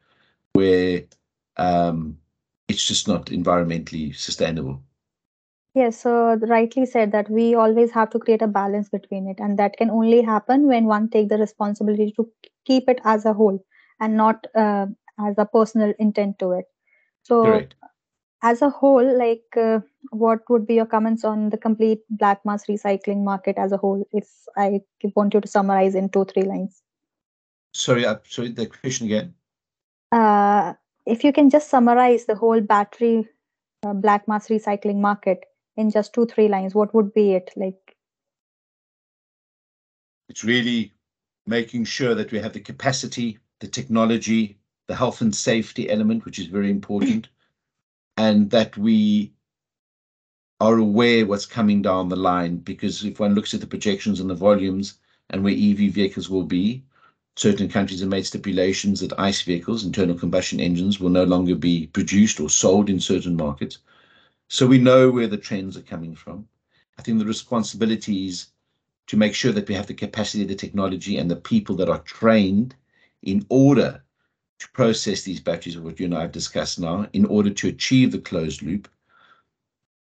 where 0.54 1.04
um, 1.58 2.18
it's 2.68 2.86
just 2.86 3.08
not 3.08 3.28
environmentally 3.28 4.16
sustainable. 4.16 4.82
Yes, 5.78 6.02
so 6.02 6.36
rightly 6.50 6.88
said 6.88 7.12
that 7.12 7.30
we 7.30 7.54
always 7.54 7.92
have 7.92 8.10
to 8.10 8.18
create 8.18 8.42
a 8.42 8.48
balance 8.48 8.90
between 8.90 9.28
it, 9.28 9.40
and 9.40 9.60
that 9.60 9.78
can 9.78 9.92
only 9.92 10.24
happen 10.24 10.66
when 10.66 10.86
one 10.86 11.08
take 11.08 11.30
the 11.30 11.38
responsibility 11.38 12.13
to 12.16 12.28
keep 12.66 12.90
it 12.90 13.00
as 13.04 13.26
a 13.26 13.34
whole 13.34 13.63
and 14.00 14.18
not 14.18 14.48
uh, 14.56 14.88
as 15.20 15.36
a 15.38 15.46
personal 15.46 15.94
intent 16.00 16.40
to 16.40 16.54
it. 16.54 16.66
So 17.22 17.44
Correct. 17.44 17.76
as 18.42 18.63
a 18.63 18.72
whole, 18.72 19.20
like 19.20 19.44
uh, 19.56 19.82
what 20.10 20.40
would 20.50 20.66
be 20.66 20.74
your 20.74 20.88
comments 20.88 21.24
on 21.24 21.52
the 21.52 21.58
complete 21.58 22.00
black 22.10 22.44
mass 22.44 22.66
recycling 22.66 23.24
market 23.24 23.60
as 23.60 23.72
a 23.72 23.78
whole? 23.78 24.04
If 24.12 24.28
I 24.56 24.82
want 25.16 25.36
you 25.36 25.42
to 25.42 25.48
summarize 25.48 25.94
in 25.94 26.10
two 26.10 26.26
three 26.26 26.48
lines. 26.54 26.82
Sorry, 27.74 28.04
uh, 28.04 28.16
sorry. 28.24 28.50
The 28.50 28.66
question 28.66 29.06
again. 29.06 29.36
Uh, 30.12 30.74
if 31.06 31.24
you 31.24 31.32
can 31.32 31.52
just 31.52 31.70
summarize 31.70 32.26
the 32.26 32.36
whole 32.36 32.62
battery 32.62 33.30
uh, 33.84 33.94
black 33.94 34.28
mass 34.28 34.48
recycling 34.48 35.00
market 35.02 35.46
in 35.78 35.92
just 35.92 36.13
two 36.13 36.26
three 36.26 36.50
lines, 36.50 36.76
what 36.76 36.94
would 36.94 37.13
be 37.13 37.34
it 37.34 37.52
like? 37.56 37.96
It's 40.30 40.44
really 40.44 40.94
making 41.46 41.86
sure 41.86 42.13
that 42.16 42.32
we 42.32 42.40
have 42.40 42.54
the 42.54 42.60
capacity, 42.60 43.40
the 43.60 43.68
technology, 43.68 44.58
the 44.88 44.96
health 44.96 45.22
and 45.22 45.34
safety 45.34 45.90
element, 45.90 46.26
which 46.26 46.40
is 46.40 46.48
very 46.48 46.70
important, 46.70 47.30
and 48.18 48.50
that 48.50 48.78
we 48.78 49.32
are 50.60 50.78
aware 50.78 51.26
what's 51.26 51.46
coming 51.46 51.82
down 51.82 52.10
the 52.10 52.16
line. 52.16 52.58
Because 52.58 53.06
if 53.06 53.20
one 53.20 53.36
looks 53.36 53.54
at 53.54 53.62
the 53.62 53.68
projections 53.68 54.20
and 54.20 54.30
the 54.30 54.36
volumes 54.36 54.98
and 55.30 55.44
where 55.44 55.54
EV 55.54 55.94
vehicles 55.94 56.30
will 56.30 56.44
be, 56.44 56.84
certain 57.36 57.70
countries 57.70 58.00
have 58.00 58.10
made 58.10 58.26
stipulations 58.26 59.00
that 59.00 59.18
ICE 59.20 59.42
vehicles, 59.44 59.86
internal 59.86 60.18
combustion 60.18 60.60
engines, 60.60 61.00
will 61.00 61.10
no 61.10 61.24
longer 61.24 61.56
be 61.56 61.88
produced 61.88 62.40
or 62.40 62.50
sold 62.50 62.90
in 62.90 63.00
certain 63.00 63.36
markets. 63.36 63.78
So 64.50 64.66
we 64.66 64.78
know 64.78 65.12
where 65.12 65.28
the 65.28 65.38
trends 65.38 65.76
are 65.78 65.82
coming 65.82 66.16
from. 66.16 66.48
I 66.98 67.02
think 67.02 67.20
the 67.20 67.26
responsibility 67.26 68.28
is 68.28 68.48
to 69.08 69.18
make 69.18 69.36
sure 69.36 69.52
that 69.52 69.68
we 69.68 69.76
have 69.76 69.88
the 69.88 69.94
capacity, 69.94 70.44
the 70.44 70.56
technology, 70.56 71.18
and 71.18 71.30
the 71.30 71.36
people 71.36 71.76
that 71.78 71.90
are 71.90 72.00
trained 72.00 72.76
in 73.24 73.46
order 73.50 74.04
to 74.60 74.70
process 74.72 75.22
these 75.22 75.40
batteries 75.40 75.78
what 75.78 76.00
you 76.00 76.06
and 76.06 76.16
I 76.16 76.22
have 76.22 76.32
discussed 76.32 76.80
now, 76.80 77.08
in 77.14 77.26
order 77.26 77.50
to 77.50 77.68
achieve 77.68 78.12
the 78.12 78.20
closed 78.20 78.62
loop, 78.62 78.88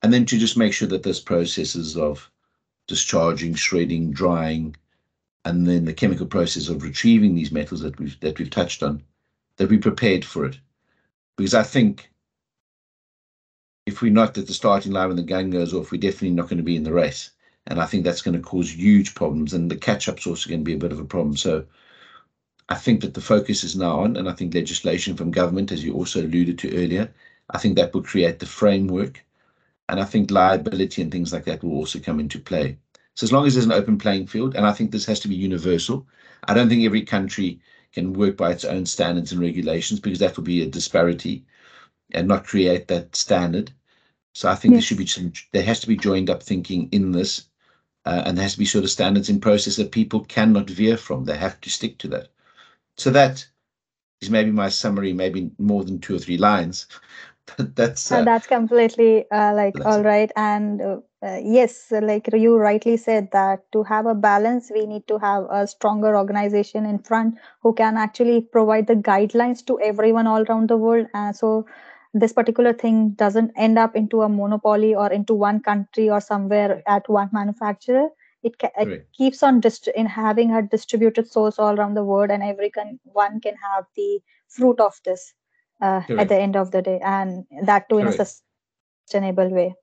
and 0.03 0.12
then 0.12 0.27
to 0.27 0.38
just 0.38 0.57
make 0.57 0.75
sure 0.75 0.88
that 0.88 1.03
those 1.03 1.20
processes 1.20 1.97
of 1.97 2.31
discharging, 2.87 3.55
shredding, 3.55 4.12
drying, 4.12 4.77
and 5.47 5.66
then 5.66 5.85
the 5.87 5.94
chemical 5.94 6.27
process 6.27 6.68
of 6.68 6.83
retrieving 6.83 7.35
these 7.35 7.53
metals 7.53 7.81
that 7.81 7.99
we've 7.99 8.18
that 8.20 8.38
we've 8.38 8.51
touched 8.51 8.83
on, 8.83 9.03
that 9.57 9.70
we 9.70 9.79
prepared 9.79 10.25
for 10.25 10.44
it. 10.44 10.59
Because 11.37 11.55
I 11.55 11.62
think 11.62 12.11
if 13.87 14.01
we're 14.01 14.12
not 14.12 14.37
at 14.38 14.47
the 14.47 14.55
starting 14.55 14.92
line 14.92 15.09
when 15.09 15.16
the 15.16 15.23
gun 15.23 15.51
goes 15.51 15.75
off, 15.75 15.92
we're 15.92 16.01
definitely 16.01 16.31
not 16.31 16.49
going 16.49 16.57
to 16.59 16.62
be 16.62 16.77
in 16.77 16.85
the 16.85 16.92
race. 16.92 17.31
And 17.66 17.81
I 17.81 17.87
think 17.87 18.05
that's 18.05 18.23
going 18.23 18.37
to 18.37 18.42
cause 18.42 18.75
huge 18.75 19.14
problems. 19.14 19.53
And 19.53 19.70
the 19.70 19.77
catch 19.77 20.09
up's 20.09 20.27
also 20.27 20.49
going 20.49 20.61
to 20.61 20.64
be 20.64 20.75
a 20.75 20.79
bit 20.79 20.92
of 20.92 21.01
a 21.01 21.05
problem. 21.05 21.37
So 21.37 21.64
I 22.68 22.77
think 22.77 23.03
that 23.03 23.14
the 23.14 23.20
focus 23.20 23.62
is 23.62 23.77
now 23.77 24.01
on, 24.01 24.16
and 24.16 24.29
I 24.29 24.33
think 24.33 24.55
legislation 24.55 25.16
from 25.16 25.31
government, 25.31 25.73
as 25.73 25.85
you 25.85 25.94
also 25.94 26.20
alluded 26.23 26.59
to 26.61 26.75
earlier, 26.75 27.12
I 27.51 27.59
think 27.59 27.77
that 27.77 27.92
will 27.92 28.03
create 28.03 28.38
the 28.38 28.47
framework. 28.47 29.23
And 29.88 30.01
I 30.01 30.05
think 30.05 30.31
liability 30.31 31.03
and 31.03 31.12
things 31.12 31.33
like 31.33 31.44
that 31.44 31.62
will 31.62 31.73
also 31.73 31.99
come 31.99 32.20
into 32.20 32.38
play. 32.38 32.79
So 33.14 33.25
as 33.25 33.33
long 33.33 33.47
as 33.47 33.55
there's 33.55 33.66
an 33.66 33.73
open 33.73 33.99
playing 33.99 34.27
field, 34.29 34.57
and 34.57 34.66
I 34.66 34.73
think 34.73 34.90
this 34.90 35.07
has 35.07 35.20
to 35.20 35.29
be 35.29 35.35
universal, 35.35 36.07
I 36.44 36.55
don't 36.55 36.68
think 36.70 36.85
every 36.85 37.03
country 37.03 37.61
can 37.92 38.14
work 38.14 38.37
by 38.37 38.51
its 38.51 38.64
own 38.64 38.87
standards 38.87 39.31
and 39.31 39.40
regulations 39.40 40.01
because 40.01 40.18
that 40.18 40.37
will 40.37 40.44
be 40.44 40.62
a 40.62 40.66
disparity 40.66 41.44
and 42.14 42.29
not 42.29 42.46
create 42.46 42.88
that 42.88 43.14
standard. 43.16 43.72
So 44.35 44.48
I 44.48 44.55
think 44.55 44.72
yes. 44.72 44.81
there 44.81 44.87
should 44.87 44.98
be 44.98 45.07
some, 45.07 45.33
there 45.53 45.62
has 45.62 45.81
to 45.81 45.88
be 45.88 45.96
joined 45.96 46.31
up 46.31 46.42
thinking 46.42 46.88
in 46.90 47.12
this, 47.12 47.46
uh, 48.05 48.22
and 48.27 48.37
there 48.37 48.42
has 48.42 48.55
to 48.55 48.59
be 48.59 48.64
sort 48.64 48.85
of 48.85 48.90
standards 48.90 49.29
in 49.29 49.40
process 49.40 49.77
that 49.77 49.92
people 49.92 50.24
cannot 50.24 50.68
veer 50.68 50.96
from. 50.96 51.24
They 51.24 51.37
have 51.37 51.61
to 51.61 51.70
stick 51.70 51.98
to 51.98 52.09
that. 52.09 52.29
So 52.96 53.11
that 53.11 53.46
is 54.20 54.31
maybe 54.31 54.50
my 54.50 54.68
summary, 54.68 55.12
maybe 55.12 55.50
more 55.59 55.85
than 55.85 56.00
two 56.00 56.16
or 56.16 56.18
three 56.18 56.38
lines, 56.38 56.87
but 57.57 57.77
that's 57.77 58.11
uh, 58.11 58.24
that's 58.24 58.46
completely 58.46 59.31
uh, 59.31 59.53
like 59.55 59.74
all 59.85 60.03
right 60.03 60.31
and 60.37 60.81
uh, 60.81 60.96
uh, 61.22 61.38
yes 61.42 61.92
like 62.03 62.29
you 62.33 62.57
rightly 62.57 62.96
said 62.96 63.29
that 63.33 63.61
to 63.72 63.83
have 63.83 64.07
a 64.07 64.14
balance 64.14 64.70
we 64.74 64.87
need 64.87 65.07
to 65.07 65.18
have 65.18 65.44
a 65.50 65.66
stronger 65.66 66.16
organization 66.16 66.87
in 66.87 66.98
front 66.98 67.35
who 67.61 67.72
can 67.74 67.96
actually 67.96 68.40
provide 68.40 68.87
the 68.87 68.96
guidelines 68.96 69.64
to 69.66 69.79
everyone 69.81 70.27
all 70.27 70.42
around 70.42 70.68
the 70.68 70.77
world 70.77 71.07
uh, 71.14 71.33
so 71.33 71.66
this 72.14 72.33
particular 72.33 72.72
thing 72.72 73.11
doesn't 73.11 73.53
end 73.57 73.79
up 73.79 73.96
into 73.96 74.22
a 74.22 74.29
monopoly 74.29 74.94
or 74.94 75.12
into 75.12 75.35
one 75.35 75.61
country 75.61 76.09
or 76.09 76.20
somewhere 76.20 76.83
at 76.87 77.09
one 77.09 77.29
manufacturer 77.33 78.09
it, 78.42 78.59
ca- 78.59 78.70
it 78.79 79.09
keeps 79.12 79.42
on 79.42 79.61
dist- 79.61 79.88
in 79.88 80.07
having 80.07 80.53
a 80.53 80.62
distributed 80.62 81.31
source 81.31 81.59
all 81.59 81.79
around 81.79 81.94
the 81.94 82.05
world 82.05 82.31
and 82.31 82.42
every 82.42 82.70
con- 82.70 83.00
one 83.05 83.40
can 83.40 83.55
have 83.57 83.85
the 83.96 84.20
fruit 84.48 84.79
of 84.81 85.00
this 85.05 85.35
uh, 85.81 86.03
at 86.18 86.29
the 86.29 86.37
end 86.37 86.57
of 86.57 86.70
the 86.70 86.83
day 86.83 87.00
and 87.03 87.44
that 87.64 87.88
too 87.88 87.96
Correct. 87.96 88.14
in 88.14 88.20
a 88.20 88.27
sustainable 89.07 89.48
way 89.48 89.74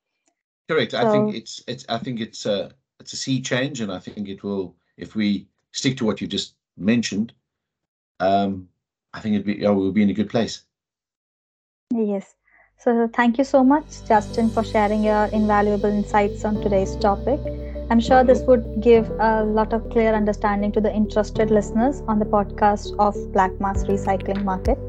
Correct. 0.72 0.94
So, 0.94 1.00
I 1.00 1.12
think 1.12 1.36
it's 1.36 1.62
it's 1.68 1.86
I 1.90 1.98
think 1.98 2.22
it's 2.22 2.46
a 2.46 2.72
it's 3.02 3.12
a 3.12 3.18
sea 3.18 3.42
change, 3.42 3.82
and 3.82 3.92
I 3.92 4.00
think 4.00 4.30
it 4.30 4.42
will 4.42 4.78
if 4.96 5.16
we 5.16 5.50
stick 5.74 5.98
to 5.98 6.06
what 6.06 6.22
you 6.22 6.28
just 6.28 6.56
mentioned. 6.78 7.34
Um, 8.22 8.70
I 9.14 9.20
think 9.20 9.36
it'd 9.36 9.46
be 9.46 9.66
oh, 9.66 9.74
we'll 9.74 9.92
be 9.92 10.04
in 10.04 10.10
a 10.12 10.14
good 10.14 10.30
place. 10.30 10.64
Yes. 11.94 12.36
So 12.78 13.08
thank 13.14 13.38
you 13.38 13.44
so 13.44 13.64
much, 13.64 14.06
Justin, 14.08 14.50
for 14.50 14.64
sharing 14.64 15.04
your 15.04 15.26
invaluable 15.26 15.90
insights 15.90 16.44
on 16.46 16.56
today's 16.62 16.96
topic. 16.96 17.40
I'm 17.92 18.00
sure 18.00 18.24
this 18.24 18.42
would 18.42 18.82
give 18.82 19.10
a 19.20 19.44
lot 19.44 19.74
of 19.74 19.90
clear 19.92 20.14
understanding 20.14 20.72
to 20.72 20.82
the 20.82 20.92
interested 20.92 21.52
listeners 21.52 22.02
on 22.08 22.18
the 22.18 22.26
podcast 22.26 22.96
of 22.98 23.16
Black 23.34 23.52
Mass 23.60 23.84
Recycling 23.84 24.44
Market. 24.44 24.80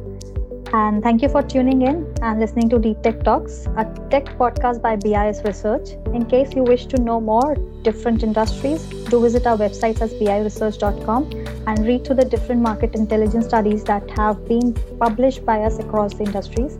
And 0.72 1.02
thank 1.02 1.20
you 1.20 1.28
for 1.28 1.42
tuning 1.42 1.82
in 1.82 2.14
and 2.22 2.40
listening 2.40 2.70
to 2.70 2.78
Deep 2.78 3.02
Tech 3.02 3.22
Talks, 3.24 3.66
a 3.76 3.84
tech 4.08 4.24
podcast 4.38 4.80
by 4.80 4.96
BIS 4.96 5.44
Research. 5.44 5.90
In 6.14 6.24
case 6.24 6.54
you 6.54 6.62
wish 6.62 6.86
to 6.86 6.98
know 7.02 7.20
more 7.20 7.56
different 7.82 8.22
industries, 8.22 8.86
do 9.10 9.20
visit 9.20 9.46
our 9.46 9.58
websites 9.58 10.00
as 10.00 10.14
bisresearch.com 10.14 11.30
and 11.66 11.86
read 11.86 12.06
through 12.06 12.16
the 12.16 12.24
different 12.24 12.62
market 12.62 12.94
intelligence 12.94 13.44
studies 13.46 13.84
that 13.84 14.08
have 14.12 14.48
been 14.48 14.72
published 14.98 15.44
by 15.44 15.60
us 15.62 15.78
across 15.78 16.14
the 16.14 16.24
industries. 16.24 16.78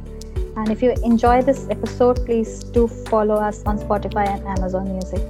And 0.57 0.71
if 0.71 0.83
you 0.83 0.93
enjoy 1.03 1.43
this 1.43 1.67
episode, 1.71 2.25
please 2.27 2.59
do 2.61 2.87
follow 2.87 3.37
us 3.37 3.63
on 3.65 3.79
Spotify 3.79 4.29
and 4.29 4.47
Amazon 4.47 4.93
Music. 4.93 5.23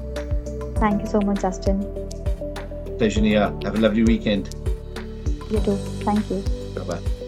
Thank 0.78 1.02
you 1.02 1.06
so 1.06 1.20
much, 1.20 1.40
Justin. 1.40 1.80
Pleasure, 2.98 3.20
Nia. 3.20 3.56
Have 3.62 3.76
a 3.76 3.78
lovely 3.78 4.02
weekend. 4.02 4.54
You 5.50 5.60
too. 5.60 5.76
Thank 6.06 6.28
you. 6.30 6.42
Bye 6.74 6.84
bye. 6.84 7.21